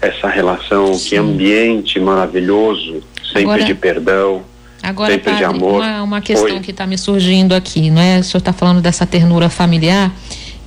essa 0.00 0.28
relação, 0.28 0.94
Sim. 0.94 1.08
que 1.08 1.16
ambiente 1.16 2.00
maravilhoso, 2.00 3.02
sempre 3.24 3.42
Agora... 3.42 3.64
de 3.64 3.74
perdão, 3.74 4.42
Agora, 4.82 5.12
sempre 5.12 5.32
padre, 5.32 5.38
de 5.38 5.44
amor. 5.44 5.82
Uma, 5.82 6.02
uma 6.02 6.20
questão 6.20 6.54
Oi. 6.54 6.60
que 6.60 6.70
está 6.70 6.86
me 6.86 6.96
surgindo 6.96 7.54
aqui, 7.54 7.90
não 7.90 8.00
é? 8.00 8.18
O 8.18 8.24
senhor 8.24 8.38
está 8.38 8.52
falando 8.52 8.80
dessa 8.80 9.04
ternura 9.04 9.50
familiar 9.50 10.10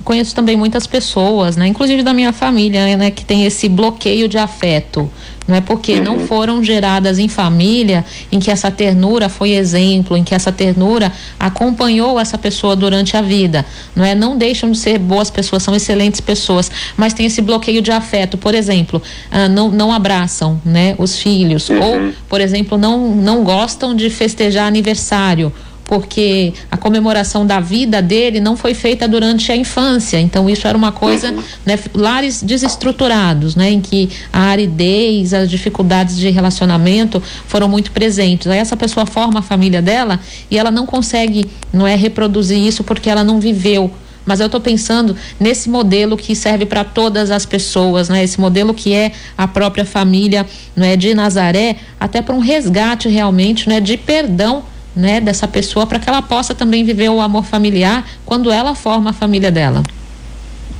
conheço 0.04 0.34
também 0.34 0.56
muitas 0.56 0.86
pessoas, 0.86 1.56
né, 1.56 1.66
inclusive 1.66 2.02
da 2.02 2.12
minha 2.12 2.32
família, 2.32 2.96
né, 2.96 3.10
que 3.10 3.24
tem 3.24 3.44
esse 3.46 3.68
bloqueio 3.68 4.28
de 4.28 4.38
afeto. 4.38 5.10
Não 5.46 5.54
é 5.56 5.60
porque 5.60 5.94
uhum. 5.94 6.04
não 6.04 6.20
foram 6.20 6.64
geradas 6.64 7.18
em 7.18 7.28
família 7.28 8.04
em 8.32 8.40
que 8.40 8.50
essa 8.50 8.70
ternura 8.70 9.28
foi 9.28 9.52
exemplo, 9.52 10.16
em 10.16 10.24
que 10.24 10.34
essa 10.34 10.50
ternura 10.50 11.12
acompanhou 11.38 12.18
essa 12.18 12.38
pessoa 12.38 12.74
durante 12.74 13.16
a 13.16 13.22
vida. 13.22 13.64
Não 13.94 14.04
é? 14.04 14.14
Não 14.14 14.36
deixam 14.38 14.70
de 14.70 14.78
ser 14.78 14.98
boas 14.98 15.30
pessoas, 15.30 15.62
são 15.62 15.74
excelentes 15.74 16.20
pessoas, 16.20 16.70
mas 16.96 17.12
tem 17.12 17.26
esse 17.26 17.42
bloqueio 17.42 17.82
de 17.82 17.90
afeto. 17.90 18.38
Por 18.38 18.54
exemplo, 18.54 19.02
ah, 19.30 19.48
não, 19.48 19.70
não 19.70 19.92
abraçam, 19.92 20.60
né, 20.64 20.94
os 20.98 21.18
filhos, 21.18 21.68
uhum. 21.68 21.82
ou, 21.82 22.12
por 22.28 22.40
exemplo, 22.40 22.78
não 22.78 23.14
não 23.14 23.44
gostam 23.44 23.94
de 23.94 24.08
festejar 24.10 24.66
aniversário 24.66 25.52
porque 25.84 26.52
a 26.70 26.76
comemoração 26.76 27.46
da 27.46 27.60
vida 27.60 28.00
dele 28.00 28.40
não 28.40 28.56
foi 28.56 28.74
feita 28.74 29.06
durante 29.06 29.52
a 29.52 29.56
infância. 29.56 30.18
Então 30.18 30.48
isso 30.48 30.66
era 30.66 30.76
uma 30.76 30.92
coisa, 30.92 31.30
uhum. 31.30 31.42
né, 31.64 31.78
lares 31.94 32.42
desestruturados, 32.42 33.54
né, 33.54 33.70
em 33.70 33.80
que 33.80 34.08
a 34.32 34.40
aridez, 34.40 35.34
as 35.34 35.50
dificuldades 35.50 36.16
de 36.16 36.30
relacionamento 36.30 37.22
foram 37.46 37.68
muito 37.68 37.92
presentes. 37.92 38.46
Aí 38.46 38.58
essa 38.58 38.76
pessoa 38.76 39.06
forma 39.06 39.40
a 39.40 39.42
família 39.42 39.82
dela 39.82 40.18
e 40.50 40.58
ela 40.58 40.70
não 40.70 40.86
consegue, 40.86 41.44
não 41.72 41.86
é 41.86 41.94
reproduzir 41.94 42.58
isso 42.58 42.82
porque 42.82 43.10
ela 43.10 43.22
não 43.22 43.38
viveu 43.38 43.90
mas 44.26 44.40
eu 44.40 44.46
estou 44.46 44.60
pensando 44.60 45.14
nesse 45.38 45.68
modelo 45.68 46.16
que 46.16 46.34
serve 46.34 46.64
para 46.64 46.82
todas 46.82 47.30
as 47.30 47.44
pessoas, 47.44 48.08
né? 48.08 48.24
Esse 48.24 48.40
modelo 48.40 48.72
que 48.72 48.92
é 48.94 49.12
a 49.36 49.46
própria 49.46 49.84
família, 49.84 50.46
não 50.74 50.86
é 50.86 50.96
de 50.96 51.14
Nazaré, 51.14 51.76
até 52.00 52.22
para 52.22 52.34
um 52.34 52.38
resgate 52.38 53.06
realmente, 53.08 53.68
né, 53.68 53.80
de 53.80 53.98
perdão 53.98 54.64
né, 54.94 55.20
dessa 55.20 55.48
pessoa 55.48 55.86
para 55.86 55.98
que 55.98 56.08
ela 56.08 56.22
possa 56.22 56.54
também 56.54 56.84
viver 56.84 57.08
o 57.08 57.20
amor 57.20 57.44
familiar 57.44 58.04
quando 58.24 58.50
ela 58.50 58.74
forma 58.74 59.10
a 59.10 59.12
família 59.12 59.50
dela. 59.50 59.82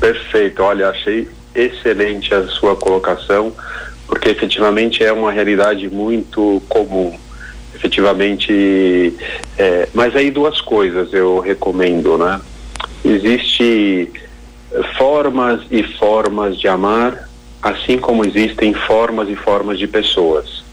Perfeito, 0.01 0.63
olha, 0.63 0.89
achei 0.89 1.29
excelente 1.55 2.35
a 2.35 2.47
sua 2.49 2.77
colocação, 2.77 3.53
porque 4.07 4.29
efetivamente 4.29 5.03
é 5.03 5.13
uma 5.13 5.33
realidade 5.33 5.89
muito 5.89 6.63
comum. 6.69 7.17
Efetivamente, 7.75 9.15
é, 9.59 9.89
mas 9.93 10.15
aí 10.15 10.31
duas 10.31 10.61
coisas 10.61 11.13
eu 11.13 11.41
recomendo, 11.41 12.17
né? 12.17 12.41
Existe 13.05 14.11
formas 14.97 15.61
e 15.71 15.83
formas 15.83 16.59
de 16.59 16.69
amar, 16.69 17.29
assim 17.63 17.99
como 17.99 18.25
existem 18.25 18.73
formas 18.73 19.29
e 19.29 19.35
formas 19.35 19.79
de 19.79 19.87
pessoas. 19.87 20.65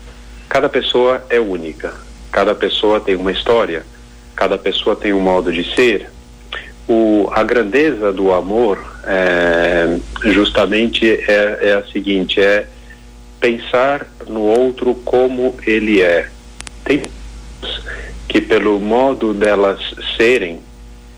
Cada 0.48 0.70
pessoa 0.70 1.24
é 1.30 1.40
única 1.40 1.94
Cada 2.32 2.56
pessoa 2.56 3.00
tem 3.00 3.16
uma 3.16 3.32
história, 3.32 3.84
cada 4.36 4.58
pessoa 4.58 4.96
tem 4.96 5.14
um 5.14 5.20
modo 5.20 5.52
de 5.52 5.64
ser. 5.76 6.10
O, 6.88 7.30
a 7.32 7.44
grandeza 7.44 8.12
do 8.12 8.34
amor 8.34 8.80
é, 9.06 9.98
justamente 10.24 11.10
é, 11.10 11.60
é 11.62 11.74
a 11.74 11.84
seguinte, 11.92 12.40
é 12.42 12.68
pensar 13.40 14.08
no 14.28 14.42
outro 14.42 14.96
como 14.96 15.56
ele 15.66 16.02
é. 16.02 16.30
Tem 16.84 17.02
que 18.28 18.40
pelo 18.40 18.80
modo 18.80 19.34
delas 19.34 19.80
serem 20.16 20.62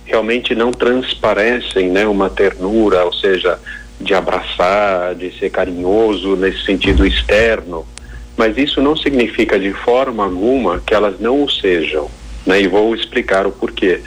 realmente 0.06 0.54
não 0.54 0.72
transparecem, 0.72 1.90
né, 1.90 2.06
uma 2.06 2.30
ternura, 2.30 3.04
ou 3.06 3.14
seja, 3.14 3.60
de 4.00 4.14
abraçar, 4.14 5.16
de 5.16 5.32
ser 5.40 5.50
carinhoso 5.50 6.36
nesse 6.36 6.64
sentido 6.66 7.06
externo, 7.06 7.88
mas 8.36 8.58
isso 8.58 8.82
não 8.82 8.96
significa 8.96 9.60
de 9.60 9.72
forma 9.74 10.24
alguma 10.24 10.82
que 10.86 10.94
elas 10.94 11.20
não 11.20 11.44
o 11.44 11.50
sejam, 11.50 12.10
né? 12.46 12.62
E 12.62 12.68
vou 12.68 12.96
explicar 12.96 13.46
o 13.46 13.52
porquê. 13.52 14.02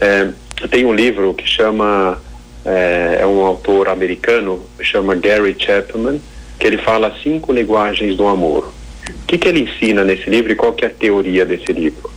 É, 0.00 0.28
tem 0.70 0.84
um 0.84 0.94
livro 0.94 1.34
que 1.34 1.46
chama 1.46 2.20
é, 2.64 3.18
é, 3.20 3.26
um 3.26 3.40
autor 3.40 3.88
americano 3.88 4.62
chama 4.80 5.14
Gary 5.14 5.56
Chapman 5.58 6.20
que 6.58 6.66
ele 6.66 6.76
fala 6.76 7.16
cinco 7.22 7.52
linguagens 7.52 8.16
do 8.16 8.26
amor. 8.26 8.70
O 9.08 9.26
que, 9.26 9.38
que 9.38 9.48
ele 9.48 9.60
ensina 9.60 10.04
nesse 10.04 10.28
livro 10.28 10.52
e 10.52 10.54
qual 10.54 10.74
que 10.74 10.84
é 10.84 10.88
a 10.88 10.90
teoria 10.90 11.46
desse 11.46 11.72
livro? 11.72 12.10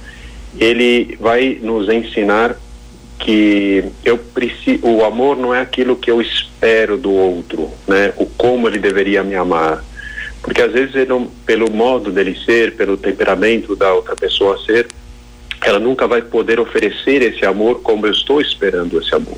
Ele 0.59 1.17
vai 1.19 1.57
nos 1.61 1.87
ensinar 1.89 2.57
que 3.17 3.85
eu 4.03 4.17
preciso, 4.17 4.85
o 4.85 5.05
amor 5.05 5.37
não 5.37 5.55
é 5.55 5.61
aquilo 5.61 5.95
que 5.95 6.11
eu 6.11 6.21
espero 6.21 6.97
do 6.97 7.11
outro, 7.11 7.71
né? 7.87 8.11
O 8.17 8.25
como 8.25 8.67
ele 8.67 8.79
deveria 8.79 9.23
me 9.23 9.33
amar 9.33 9.81
porque 10.43 10.61
às 10.61 10.71
vezes, 10.71 10.93
ele 10.93 11.27
pelo 11.45 11.71
modo 11.71 12.11
dele 12.11 12.37
ser, 12.45 12.75
pelo 12.75 12.97
temperamento 12.97 13.75
da 13.75 13.93
outra 13.93 14.15
pessoa 14.15 14.63
ser, 14.63 14.87
ela 15.63 15.79
nunca 15.79 16.05
vai 16.05 16.21
poder 16.21 16.59
oferecer 16.59 17.21
esse 17.21 17.45
amor 17.45 17.81
como 17.81 18.05
eu 18.05 18.11
estou 18.11 18.41
esperando 18.41 18.99
esse 18.99 19.15
amor. 19.15 19.37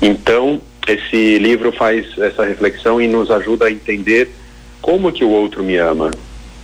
Então, 0.00 0.60
esse 0.86 1.38
livro 1.38 1.70
faz 1.70 2.06
essa 2.18 2.44
reflexão 2.44 3.00
e 3.00 3.06
nos 3.06 3.30
ajuda 3.30 3.66
a 3.66 3.70
entender 3.70 4.30
como 4.80 5.12
que 5.12 5.22
o 5.22 5.30
outro 5.30 5.62
me 5.62 5.76
ama. 5.76 6.10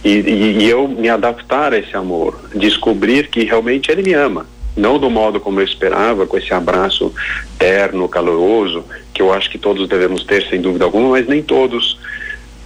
E, 0.03 0.21
e, 0.21 0.65
e 0.65 0.69
eu 0.69 0.89
me 0.89 1.11
adaptar 1.11 1.75
a 1.75 1.79
esse 1.79 1.95
amor, 1.95 2.39
descobrir 2.55 3.29
que 3.29 3.45
realmente 3.45 3.91
ele 3.91 4.03
me 4.03 4.15
ama 4.15 4.47
não 4.77 4.99
do 4.99 5.09
modo 5.09 5.39
como 5.39 5.61
eu 5.61 5.65
esperava, 5.65 6.27
com 6.27 6.37
esse 6.37 6.53
abraço 6.53 7.13
terno, 7.59 8.09
caloroso, 8.09 8.85
que 9.13 9.23
eu 9.23 9.33
acho 9.33 9.49
que 9.51 9.59
todos 9.59 9.89
devemos 9.89 10.25
ter, 10.25 10.49
sem 10.49 10.61
dúvida 10.61 10.85
alguma, 10.85 11.11
mas 11.11 11.29
nem 11.29 11.43
todos 11.43 11.99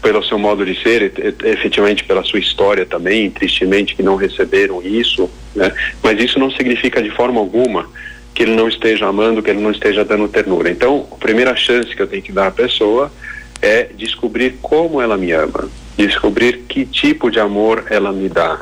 pelo 0.01 0.23
seu 0.23 0.39
modo 0.39 0.65
de 0.65 0.81
ser, 0.83 1.13
efetivamente 1.45 2.05
pela 2.05 2.23
sua 2.23 2.39
história 2.39 2.87
também, 2.87 3.31
tristemente 3.31 3.95
que 3.95 4.03
não 4.03 4.17
receberam 4.17 4.81
isso, 4.83 5.29
né? 5.55 5.73
Mas 6.03 6.21
isso 6.23 6.39
não 6.39 6.51
significa 6.51 7.03
de 7.03 7.11
forma 7.11 7.41
alguma 7.41 7.89
que 8.35 8.45
ele 8.45 8.55
não 8.55 8.69
esteja 8.69 9.07
amando, 9.07 9.43
que 9.43 9.51
ele 9.51 9.61
não 9.61 9.73
esteja 9.73 10.05
dando 10.05 10.29
ternura. 10.29 10.71
Então, 10.71 11.09
a 11.11 11.17
primeira 11.17 11.57
chance 11.57 11.95
que 11.95 12.01
eu 12.01 12.07
tenho 12.07 12.23
que 12.23 12.31
dar 12.31 12.47
à 12.47 12.51
pessoa 12.53 13.11
é 13.61 13.89
descobrir 13.97 14.59
como 14.63 15.01
ela 15.01 15.17
me 15.17 15.33
ama, 15.33 15.69
descobrir 15.97 16.59
que 16.69 16.87
tipo 16.87 17.31
de 17.31 17.41
amor 17.41 17.87
ela 17.91 18.13
me 18.13 18.29
dá, 18.29 18.61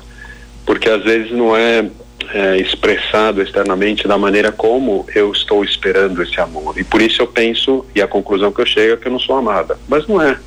porque 0.64 0.88
às 0.88 1.04
vezes 1.04 1.30
não 1.30 1.54
é, 1.54 1.84
é 2.32 2.56
expressado 2.56 3.42
externamente 3.42 4.08
da 4.08 4.16
maneira 4.16 4.50
como 4.50 5.06
eu 5.14 5.30
estou 5.30 5.62
esperando 5.62 6.22
esse 6.22 6.40
amor. 6.40 6.78
E 6.78 6.82
por 6.82 7.02
isso 7.02 7.20
eu 7.20 7.26
penso, 7.26 7.84
e 7.94 8.00
a 8.00 8.08
conclusão 8.08 8.50
que 8.50 8.62
eu 8.62 8.66
chego 8.66 8.94
é 8.94 8.96
que 8.96 9.08
eu 9.08 9.12
não 9.12 9.20
sou 9.20 9.36
amada. 9.36 9.78
Mas 9.86 10.06
não 10.06 10.22
é. 10.22 10.38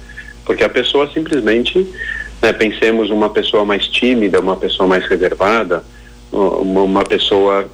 Porque 0.49 0.63
a 0.63 0.69
pessoa 0.69 1.07
simplesmente, 1.13 1.85
né, 2.41 2.51
pensemos 2.51 3.11
uma 3.11 3.29
pessoa 3.29 3.63
mais 3.63 3.87
tímida, 3.87 4.39
uma 4.39 4.57
pessoa 4.57 4.89
mais 4.89 5.05
reservada, 5.05 5.83
uma, 6.31 6.81
uma 6.81 7.03
pessoa 7.03 7.69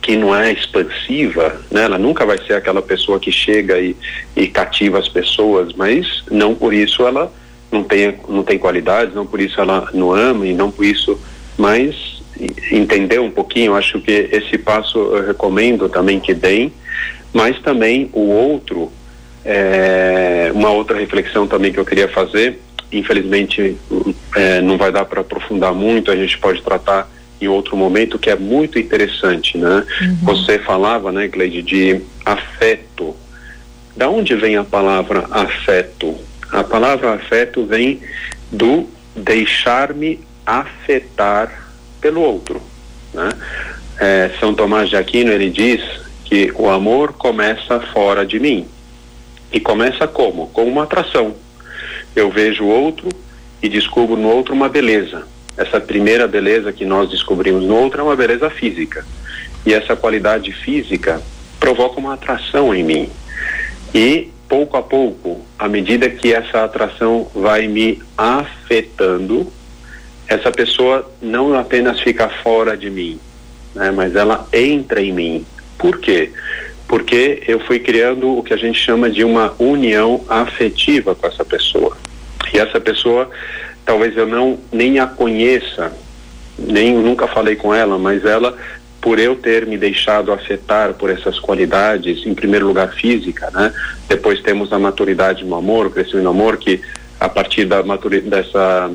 que 0.00 0.14
não 0.14 0.32
é 0.32 0.52
expansiva, 0.52 1.60
né? 1.68 1.82
Ela 1.82 1.98
nunca 1.98 2.24
vai 2.24 2.38
ser 2.46 2.52
aquela 2.52 2.80
pessoa 2.80 3.18
que 3.18 3.32
chega 3.32 3.80
e, 3.80 3.96
e 4.36 4.46
cativa 4.46 5.00
as 5.00 5.08
pessoas, 5.08 5.72
mas 5.72 6.22
não 6.30 6.54
por 6.54 6.72
isso 6.72 7.04
ela 7.04 7.28
não 7.72 7.82
tem 7.82 8.14
não 8.28 8.44
tem 8.44 8.56
qualidades, 8.56 9.12
não 9.12 9.26
por 9.26 9.40
isso 9.40 9.60
ela 9.60 9.90
não 9.92 10.14
ama 10.14 10.46
e 10.46 10.54
não 10.54 10.70
por 10.70 10.84
isso, 10.84 11.18
mas 11.58 12.22
entender 12.70 13.18
um 13.18 13.32
pouquinho, 13.32 13.74
acho 13.74 14.00
que 14.00 14.28
esse 14.30 14.56
passo 14.56 14.96
eu 14.96 15.26
recomendo 15.26 15.88
também 15.88 16.20
que 16.20 16.34
deem, 16.34 16.72
mas 17.32 17.58
também 17.58 18.08
o 18.12 18.28
outro 18.28 18.92
é, 19.46 20.50
uma 20.52 20.70
outra 20.70 20.98
reflexão 20.98 21.46
também 21.46 21.72
que 21.72 21.78
eu 21.78 21.84
queria 21.84 22.08
fazer, 22.08 22.58
infelizmente 22.90 23.76
é, 24.34 24.60
não 24.60 24.76
vai 24.76 24.90
dar 24.90 25.04
para 25.04 25.20
aprofundar 25.20 25.72
muito, 25.72 26.10
a 26.10 26.16
gente 26.16 26.36
pode 26.38 26.60
tratar 26.62 27.08
em 27.40 27.46
outro 27.46 27.76
momento, 27.76 28.18
que 28.18 28.30
é 28.30 28.34
muito 28.34 28.78
interessante, 28.78 29.56
né? 29.56 29.86
Uhum. 30.00 30.16
Você 30.22 30.58
falava, 30.58 31.12
né, 31.12 31.28
Gleide, 31.28 31.62
de 31.62 32.00
afeto. 32.24 33.14
Da 33.94 34.08
onde 34.08 34.34
vem 34.34 34.56
a 34.56 34.64
palavra 34.64 35.26
afeto? 35.30 36.16
A 36.50 36.64
palavra 36.64 37.14
afeto 37.14 37.64
vem 37.64 38.00
do 38.50 38.88
deixar-me 39.14 40.20
afetar 40.44 41.68
pelo 42.00 42.20
outro, 42.22 42.60
né? 43.12 43.28
É, 43.98 44.30
São 44.40 44.54
Tomás 44.54 44.88
de 44.88 44.96
Aquino, 44.96 45.30
ele 45.30 45.50
diz 45.50 45.82
que 46.24 46.52
o 46.54 46.68
amor 46.68 47.12
começa 47.12 47.80
fora 47.92 48.26
de 48.26 48.38
mim. 48.40 48.66
E 49.52 49.60
começa 49.60 50.06
como? 50.06 50.48
Com 50.48 50.64
uma 50.64 50.84
atração. 50.84 51.34
Eu 52.14 52.30
vejo 52.30 52.64
o 52.64 52.68
outro 52.68 53.08
e 53.62 53.68
descubro 53.68 54.16
no 54.16 54.28
outro 54.28 54.54
uma 54.54 54.68
beleza. 54.68 55.26
Essa 55.56 55.80
primeira 55.80 56.28
beleza 56.28 56.72
que 56.72 56.84
nós 56.84 57.10
descobrimos 57.10 57.64
no 57.64 57.76
outro 57.76 58.00
é 58.00 58.04
uma 58.04 58.16
beleza 58.16 58.50
física. 58.50 59.06
E 59.64 59.72
essa 59.72 59.96
qualidade 59.96 60.52
física 60.52 61.20
provoca 61.58 61.98
uma 61.98 62.14
atração 62.14 62.74
em 62.74 62.84
mim. 62.84 63.10
E 63.94 64.30
pouco 64.48 64.76
a 64.76 64.82
pouco, 64.82 65.40
à 65.58 65.68
medida 65.68 66.08
que 66.08 66.32
essa 66.32 66.64
atração 66.64 67.28
vai 67.34 67.66
me 67.66 68.02
afetando, 68.16 69.50
essa 70.28 70.50
pessoa 70.50 71.10
não 71.20 71.58
apenas 71.58 72.00
fica 72.00 72.28
fora 72.28 72.76
de 72.76 72.90
mim, 72.90 73.18
né, 73.74 73.90
mas 73.90 74.14
ela 74.14 74.46
entra 74.52 75.00
em 75.00 75.12
mim. 75.12 75.46
Por 75.78 75.98
quê? 75.98 76.32
Porque 76.88 77.42
eu 77.46 77.58
fui 77.60 77.78
criando 77.78 78.36
o 78.38 78.42
que 78.42 78.54
a 78.54 78.56
gente 78.56 78.78
chama 78.78 79.10
de 79.10 79.24
uma 79.24 79.54
união 79.58 80.24
afetiva 80.28 81.14
com 81.14 81.26
essa 81.26 81.44
pessoa. 81.44 81.96
E 82.52 82.58
essa 82.58 82.80
pessoa, 82.80 83.28
talvez 83.84 84.16
eu 84.16 84.26
não 84.26 84.58
nem 84.72 84.98
a 85.00 85.06
conheça, 85.06 85.92
nem 86.58 86.94
nunca 86.94 87.26
falei 87.26 87.56
com 87.56 87.74
ela, 87.74 87.98
mas 87.98 88.24
ela, 88.24 88.56
por 89.00 89.18
eu 89.18 89.34
ter 89.34 89.66
me 89.66 89.76
deixado 89.76 90.32
afetar 90.32 90.94
por 90.94 91.10
essas 91.10 91.38
qualidades, 91.40 92.24
em 92.24 92.34
primeiro 92.34 92.66
lugar 92.66 92.94
física, 92.94 93.50
né? 93.52 93.72
Depois 94.08 94.40
temos 94.40 94.72
a 94.72 94.78
maturidade 94.78 95.44
no 95.44 95.56
amor, 95.56 95.86
o 95.86 95.90
crescimento 95.90 96.24
no 96.24 96.30
amor, 96.30 96.56
que 96.56 96.80
a 97.18 97.28
partir 97.28 97.64
da 97.64 97.82
maturidade 97.82 98.30
dessa 98.30 98.90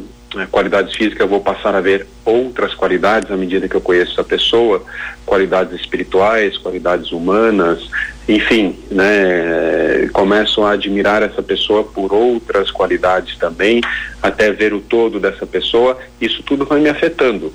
qualidades 0.50 0.96
físicas, 0.96 1.22
eu 1.22 1.28
vou 1.28 1.41
passar 1.41 1.76
a 1.76 1.82
ver 1.82 2.08
outras 2.24 2.74
qualidades 2.74 3.32
à 3.32 3.38
medida 3.38 3.67
que 3.67 3.76
eu 3.76 3.82
conheço 3.82 4.20
a 4.20 4.24
pessoa, 4.24 4.84
qualidades 5.26 5.80
espirituais, 5.80 6.58
qualidades 6.58 7.12
humanas, 7.12 7.89
enfim, 8.28 8.78
né, 8.89 10.08
começo 10.13 10.63
a 10.63 10.72
admirar 10.72 11.22
essa 11.22 11.41
pessoa 11.41 11.84
por 11.84 12.13
outras 12.13 12.72
qualidades 12.72 13.38
também, 13.38 13.82
até 14.22 14.52
ver 14.52 14.74
o 14.74 14.80
todo 14.80 15.20
dessa 15.20 15.46
pessoa, 15.46 15.98
isso 16.20 16.44
tudo 16.44 16.65
vai 16.65 16.80
me 16.80 16.89
afetando 16.89 17.52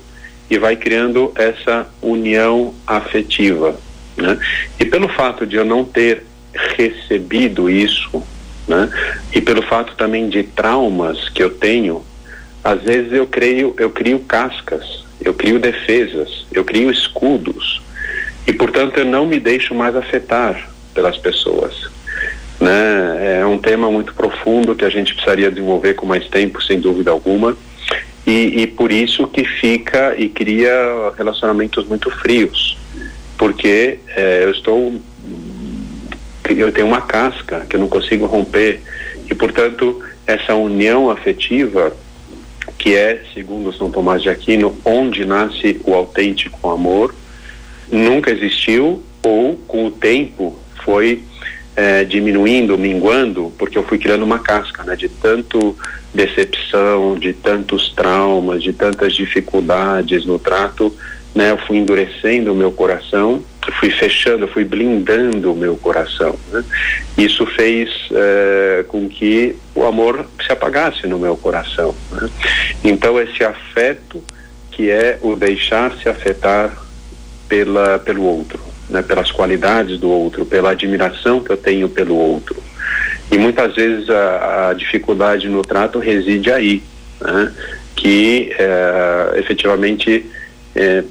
e 0.49 0.57
vai 0.57 0.75
criando 0.75 1.31
essa 1.35 1.87
união 2.01 2.73
afetiva, 2.85 3.75
né? 4.15 4.37
E 4.79 4.85
pelo 4.85 5.09
fato 5.09 5.45
de 5.45 5.55
eu 5.57 5.65
não 5.65 5.83
ter 5.83 6.23
recebido 6.77 7.69
isso, 7.69 8.23
né? 8.67 8.89
E 9.33 9.41
pelo 9.41 9.61
fato 9.61 9.95
também 9.95 10.29
de 10.29 10.43
traumas 10.43 11.29
que 11.29 11.43
eu 11.43 11.49
tenho, 11.49 12.03
às 12.67 12.83
vezes 12.83 13.13
eu 13.13 13.25
creio, 13.25 13.73
eu 13.79 13.89
crio 13.89 14.19
cascas, 14.19 15.05
eu 15.21 15.33
crio 15.33 15.57
defesas, 15.57 16.45
eu 16.51 16.65
crio 16.65 16.91
escudos 16.91 17.81
e 18.45 18.51
portanto 18.51 18.97
eu 18.97 19.05
não 19.05 19.25
me 19.25 19.39
deixo 19.39 19.73
mais 19.73 19.95
afetar 19.95 20.69
pelas 20.93 21.17
pessoas. 21.17 21.89
Né? 22.59 23.39
É 23.39 23.45
um 23.45 23.57
tema 23.57 23.89
muito 23.89 24.13
profundo 24.13 24.75
que 24.75 24.83
a 24.83 24.89
gente 24.89 25.13
precisaria 25.13 25.49
desenvolver 25.49 25.93
com 25.93 26.05
mais 26.05 26.27
tempo, 26.27 26.61
sem 26.61 26.77
dúvida 26.77 27.09
alguma. 27.09 27.55
E, 28.25 28.63
e 28.63 28.67
por 28.67 28.91
isso 28.91 29.25
que 29.27 29.45
fica 29.45 30.13
e 30.17 30.27
cria 30.27 30.73
relacionamentos 31.17 31.87
muito 31.87 32.11
frios, 32.11 32.77
porque 33.37 33.99
é, 34.09 34.43
eu 34.43 34.51
estou 34.51 34.93
eu 36.49 36.71
tenho 36.73 36.87
uma 36.87 37.01
casca 37.01 37.65
que 37.69 37.77
eu 37.77 37.79
não 37.79 37.87
consigo 37.87 38.25
romper 38.25 38.81
e 39.29 39.33
portanto 39.35 40.01
essa 40.25 40.53
união 40.55 41.09
afetiva 41.09 41.93
que 42.87 42.95
é, 42.95 43.21
segundo 43.33 43.73
São 43.73 43.91
Tomás 43.91 44.21
de 44.21 44.29
Aquino, 44.29 44.73
onde 44.85 45.25
nasce 45.25 45.77
o 45.83 45.93
autêntico 45.93 46.69
amor, 46.69 47.13
nunca 47.91 48.31
existiu 48.31 49.03
ou 49.21 49.57
com 49.67 49.87
o 49.87 49.91
tempo 49.91 50.57
foi 50.85 51.21
é, 51.75 52.05
diminuindo, 52.05 52.77
minguando, 52.77 53.51
porque 53.57 53.77
eu 53.77 53.83
fui 53.83 53.97
criando 53.97 54.23
uma 54.23 54.39
casca, 54.39 54.85
né, 54.85 54.95
de 54.95 55.09
tanto 55.09 55.77
decepção, 56.13 57.19
de 57.19 57.33
tantos 57.33 57.89
traumas, 57.93 58.63
de 58.63 58.71
tantas 58.71 59.13
dificuldades 59.13 60.25
no 60.25 60.39
trato, 60.39 60.95
né, 61.35 61.51
eu 61.51 61.57
fui 61.57 61.75
endurecendo 61.75 62.53
o 62.53 62.55
meu 62.55 62.71
coração 62.71 63.43
fui 63.73 63.89
fechando, 63.89 64.47
fui 64.47 64.63
blindando 64.63 65.53
o 65.53 65.55
meu 65.55 65.75
coração. 65.75 66.37
Né? 66.51 66.63
Isso 67.17 67.45
fez 67.45 67.89
é, 68.11 68.85
com 68.87 69.07
que 69.07 69.55
o 69.75 69.85
amor 69.85 70.25
se 70.45 70.51
apagasse 70.51 71.07
no 71.07 71.19
meu 71.19 71.35
coração. 71.37 71.95
Né? 72.11 72.29
Então 72.83 73.19
esse 73.19 73.43
afeto 73.43 74.23
que 74.71 74.91
é 74.91 75.17
o 75.21 75.35
deixar-se 75.35 76.07
afetar 76.07 76.71
pela, 77.49 77.97
pelo 77.99 78.23
outro, 78.23 78.59
né? 78.89 79.01
pelas 79.01 79.31
qualidades 79.31 79.99
do 79.99 80.09
outro, 80.09 80.45
pela 80.45 80.71
admiração 80.71 81.43
que 81.43 81.51
eu 81.51 81.57
tenho 81.57 81.89
pelo 81.89 82.15
outro. 82.15 82.61
E 83.31 83.37
muitas 83.37 83.75
vezes 83.75 84.09
a, 84.09 84.69
a 84.69 84.73
dificuldade 84.73 85.49
no 85.49 85.61
trato 85.61 85.99
reside 85.99 86.51
aí, 86.51 86.83
né? 87.19 87.51
que 87.95 88.53
é, 88.57 89.39
efetivamente 89.39 90.25
é, 90.75 91.03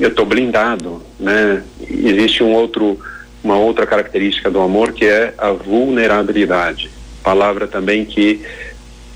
eu 0.00 0.08
estou 0.08 0.24
blindado, 0.24 1.02
né? 1.18 1.62
Existe 1.80 2.42
um 2.42 2.52
outro, 2.52 2.98
uma 3.44 3.58
outra 3.58 3.86
característica 3.86 4.50
do 4.50 4.60
amor 4.60 4.92
que 4.92 5.04
é 5.04 5.34
a 5.36 5.50
vulnerabilidade. 5.52 6.90
Palavra 7.22 7.66
também 7.66 8.04
que 8.04 8.40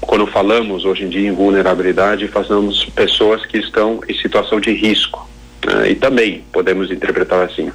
quando 0.00 0.26
falamos 0.26 0.84
hoje 0.84 1.04
em 1.04 1.08
dia 1.08 1.28
em 1.28 1.32
vulnerabilidade, 1.32 2.28
fazemos 2.28 2.84
pessoas 2.84 3.44
que 3.46 3.58
estão 3.58 4.00
em 4.08 4.14
situação 4.14 4.60
de 4.60 4.72
risco. 4.72 5.28
Né? 5.66 5.92
E 5.92 5.94
também 5.94 6.44
podemos 6.52 6.90
interpretar 6.90 7.44
assim. 7.44 7.72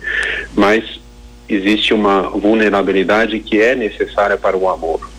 Mas 0.53 0.99
existe 1.47 1.93
uma 1.93 2.21
vulnerabilidade 2.29 3.39
que 3.39 3.59
é 3.59 3.75
necessária 3.75 4.37
para 4.37 4.55
o 4.55 4.69
amor, 4.69 5.09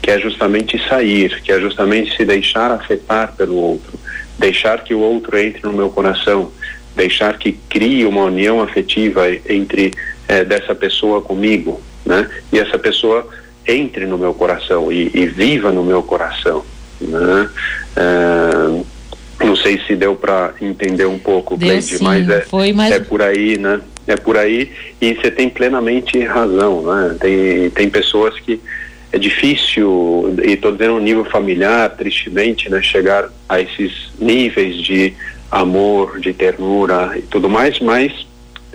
que 0.00 0.10
é 0.10 0.18
justamente 0.18 0.80
sair, 0.88 1.40
que 1.42 1.52
é 1.52 1.60
justamente 1.60 2.16
se 2.16 2.24
deixar 2.24 2.70
afetar 2.70 3.34
pelo 3.36 3.56
outro, 3.56 3.92
deixar 4.38 4.82
que 4.82 4.94
o 4.94 5.00
outro 5.00 5.36
entre 5.38 5.62
no 5.62 5.72
meu 5.72 5.90
coração, 5.90 6.50
deixar 6.94 7.36
que 7.38 7.52
crie 7.68 8.04
uma 8.04 8.24
união 8.24 8.62
afetiva 8.62 9.26
entre 9.48 9.92
eh, 10.28 10.44
dessa 10.44 10.74
pessoa 10.74 11.20
comigo, 11.20 11.80
né? 12.04 12.28
E 12.52 12.58
essa 12.58 12.78
pessoa 12.78 13.26
entre 13.66 14.06
no 14.06 14.18
meu 14.18 14.34
coração 14.34 14.92
e, 14.92 15.10
e 15.14 15.26
viva 15.26 15.72
no 15.72 15.82
meu 15.82 16.02
coração, 16.02 16.64
né? 17.00 17.48
Eh, 17.96 18.82
não 19.44 19.56
sei 19.56 19.80
se 19.86 19.96
deu 19.96 20.14
para 20.14 20.54
entender 20.60 21.06
um 21.06 21.18
pouco, 21.18 21.58
Cleide, 21.58 22.02
mas 22.02 22.28
é, 22.28 22.40
Foi, 22.42 22.72
mas 22.72 22.92
é 22.92 23.00
por 23.00 23.20
aí, 23.20 23.58
né? 23.58 23.80
É 24.06 24.16
por 24.16 24.36
aí 24.36 24.70
e 25.00 25.14
você 25.14 25.30
tem 25.30 25.48
plenamente 25.48 26.18
razão, 26.24 26.82
né? 26.82 27.16
Tem, 27.20 27.70
tem 27.70 27.90
pessoas 27.90 28.38
que 28.40 28.60
é 29.14 29.18
difícil, 29.18 30.34
e 30.42 30.54
estou 30.54 30.72
dizendo 30.72 30.94
no 30.94 31.00
nível 31.00 31.24
familiar, 31.24 31.88
tristemente, 31.90 32.68
né, 32.68 32.82
chegar 32.82 33.30
a 33.48 33.60
esses 33.60 34.10
níveis 34.18 34.76
de 34.76 35.14
amor, 35.54 36.18
de 36.18 36.34
ternura 36.34 37.16
e 37.16 37.22
tudo 37.22 37.48
mais, 37.48 37.78
mas 37.78 38.26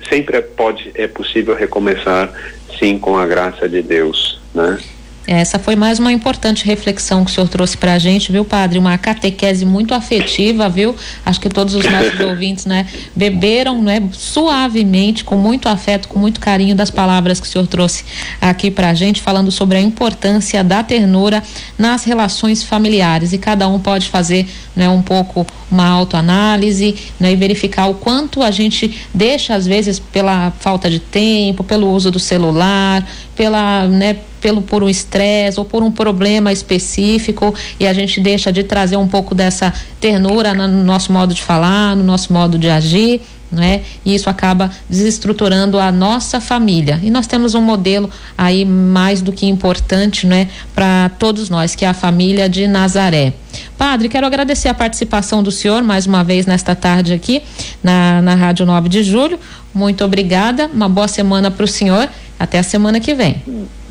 sempre 0.07 0.41
pode, 0.41 0.91
é 0.95 1.07
possível 1.07 1.53
recomeçar, 1.53 2.31
sim, 2.79 2.97
com 2.97 3.17
a 3.17 3.27
graça 3.27 3.67
de 3.67 3.81
Deus, 3.81 4.39
né? 4.55 4.79
Essa 5.27 5.59
foi 5.59 5.75
mais 5.75 5.99
uma 5.99 6.11
importante 6.11 6.65
reflexão 6.65 7.23
que 7.23 7.29
o 7.29 7.33
senhor 7.33 7.47
trouxe 7.47 7.77
para 7.77 7.93
a 7.93 7.99
gente, 7.99 8.31
viu, 8.31 8.43
padre? 8.43 8.79
Uma 8.79 8.97
catequese 8.97 9.63
muito 9.63 9.93
afetiva, 9.93 10.67
viu? 10.67 10.95
Acho 11.23 11.39
que 11.39 11.49
todos 11.49 11.75
os 11.75 11.85
nossos 11.85 12.17
ouvintes, 12.21 12.65
né, 12.65 12.87
beberam, 13.15 13.81
né, 13.81 14.01
suavemente, 14.11 15.23
com 15.23 15.35
muito 15.35 15.69
afeto, 15.69 16.07
com 16.07 16.17
muito 16.17 16.39
carinho 16.39 16.75
das 16.75 16.89
palavras 16.89 17.39
que 17.39 17.45
o 17.45 17.49
senhor 17.49 17.67
trouxe 17.67 18.05
aqui 18.41 18.71
para 18.71 18.89
a 18.89 18.93
gente, 18.95 19.21
falando 19.21 19.51
sobre 19.51 19.77
a 19.77 19.81
importância 19.81 20.63
da 20.63 20.81
ternura 20.81 21.43
nas 21.77 22.03
relações 22.05 22.63
familiares. 22.63 23.31
E 23.31 23.37
cada 23.37 23.67
um 23.67 23.79
pode 23.79 24.09
fazer, 24.09 24.47
né, 24.75 24.89
um 24.89 25.01
pouco 25.01 25.45
uma 25.69 25.87
autoanálise, 25.87 26.95
né, 27.19 27.31
e 27.31 27.35
verificar 27.35 27.85
o 27.87 27.93
quanto 27.93 28.41
a 28.41 28.49
gente 28.49 28.99
deixa, 29.13 29.53
às 29.53 29.67
vezes, 29.67 29.99
pela 29.99 30.51
falta 30.59 30.89
de 30.89 30.99
tempo, 30.99 31.63
pelo 31.63 31.91
uso 31.91 32.09
do 32.09 32.19
celular, 32.19 33.07
pela, 33.35 33.87
né, 33.87 34.17
pelo 34.39 34.61
por 34.61 34.83
um 34.83 34.89
estresse 34.89 35.59
ou 35.59 35.65
por 35.65 35.83
um 35.83 35.91
problema 35.91 36.51
específico 36.51 37.53
e 37.79 37.87
a 37.87 37.93
gente 37.93 38.19
deixa 38.19 38.51
de 38.51 38.63
trazer 38.63 38.97
um 38.97 39.07
pouco 39.07 39.35
dessa 39.35 39.73
ternura 39.99 40.53
no 40.53 40.83
nosso 40.83 41.11
modo 41.11 41.33
de 41.33 41.41
falar, 41.41 41.95
no 41.95 42.03
nosso 42.03 42.31
modo 42.31 42.57
de 42.57 42.69
agir, 42.69 43.21
né? 43.51 43.81
E 44.05 44.15
isso 44.15 44.29
acaba 44.29 44.71
desestruturando 44.89 45.79
a 45.79 45.91
nossa 45.91 46.39
família. 46.39 46.99
E 47.01 47.09
nós 47.09 47.27
temos 47.27 47.55
um 47.55 47.61
modelo 47.61 48.09
aí 48.37 48.65
mais 48.65 49.21
do 49.21 49.31
que 49.31 49.45
importante, 49.45 50.27
né, 50.27 50.49
para 50.73 51.09
todos 51.17 51.49
nós, 51.49 51.75
que 51.75 51.85
é 51.85 51.87
a 51.87 51.93
família 51.93 52.47
de 52.47 52.67
Nazaré. 52.67 53.33
Padre, 53.77 54.09
quero 54.09 54.27
agradecer 54.27 54.67
a 54.67 54.73
participação 54.73 55.41
do 55.41 55.51
senhor 55.51 55.81
mais 55.81 56.05
uma 56.05 56.23
vez 56.23 56.45
nesta 56.45 56.75
tarde 56.75 57.13
aqui 57.13 57.41
na, 57.83 58.21
na 58.21 58.35
Rádio 58.35 58.65
9 58.65 58.89
de 58.89 59.03
Julho. 59.03 59.39
Muito 59.73 60.03
obrigada, 60.03 60.69
uma 60.73 60.89
boa 60.89 61.07
semana 61.07 61.49
para 61.49 61.63
o 61.63 61.67
senhor 61.67 62.09
até 62.39 62.59
a 62.59 62.63
semana 62.63 62.99
que 62.99 63.13
vem. 63.13 63.41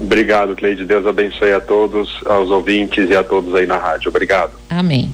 Obrigado, 0.00 0.56
Cleide. 0.56 0.84
Deus 0.84 1.06
abençoe 1.06 1.52
a 1.52 1.60
todos, 1.60 2.20
aos 2.24 2.50
ouvintes 2.50 3.10
e 3.10 3.14
a 3.14 3.22
todos 3.22 3.54
aí 3.54 3.66
na 3.66 3.76
rádio. 3.76 4.08
Obrigado. 4.08 4.52
Amém. 4.70 5.12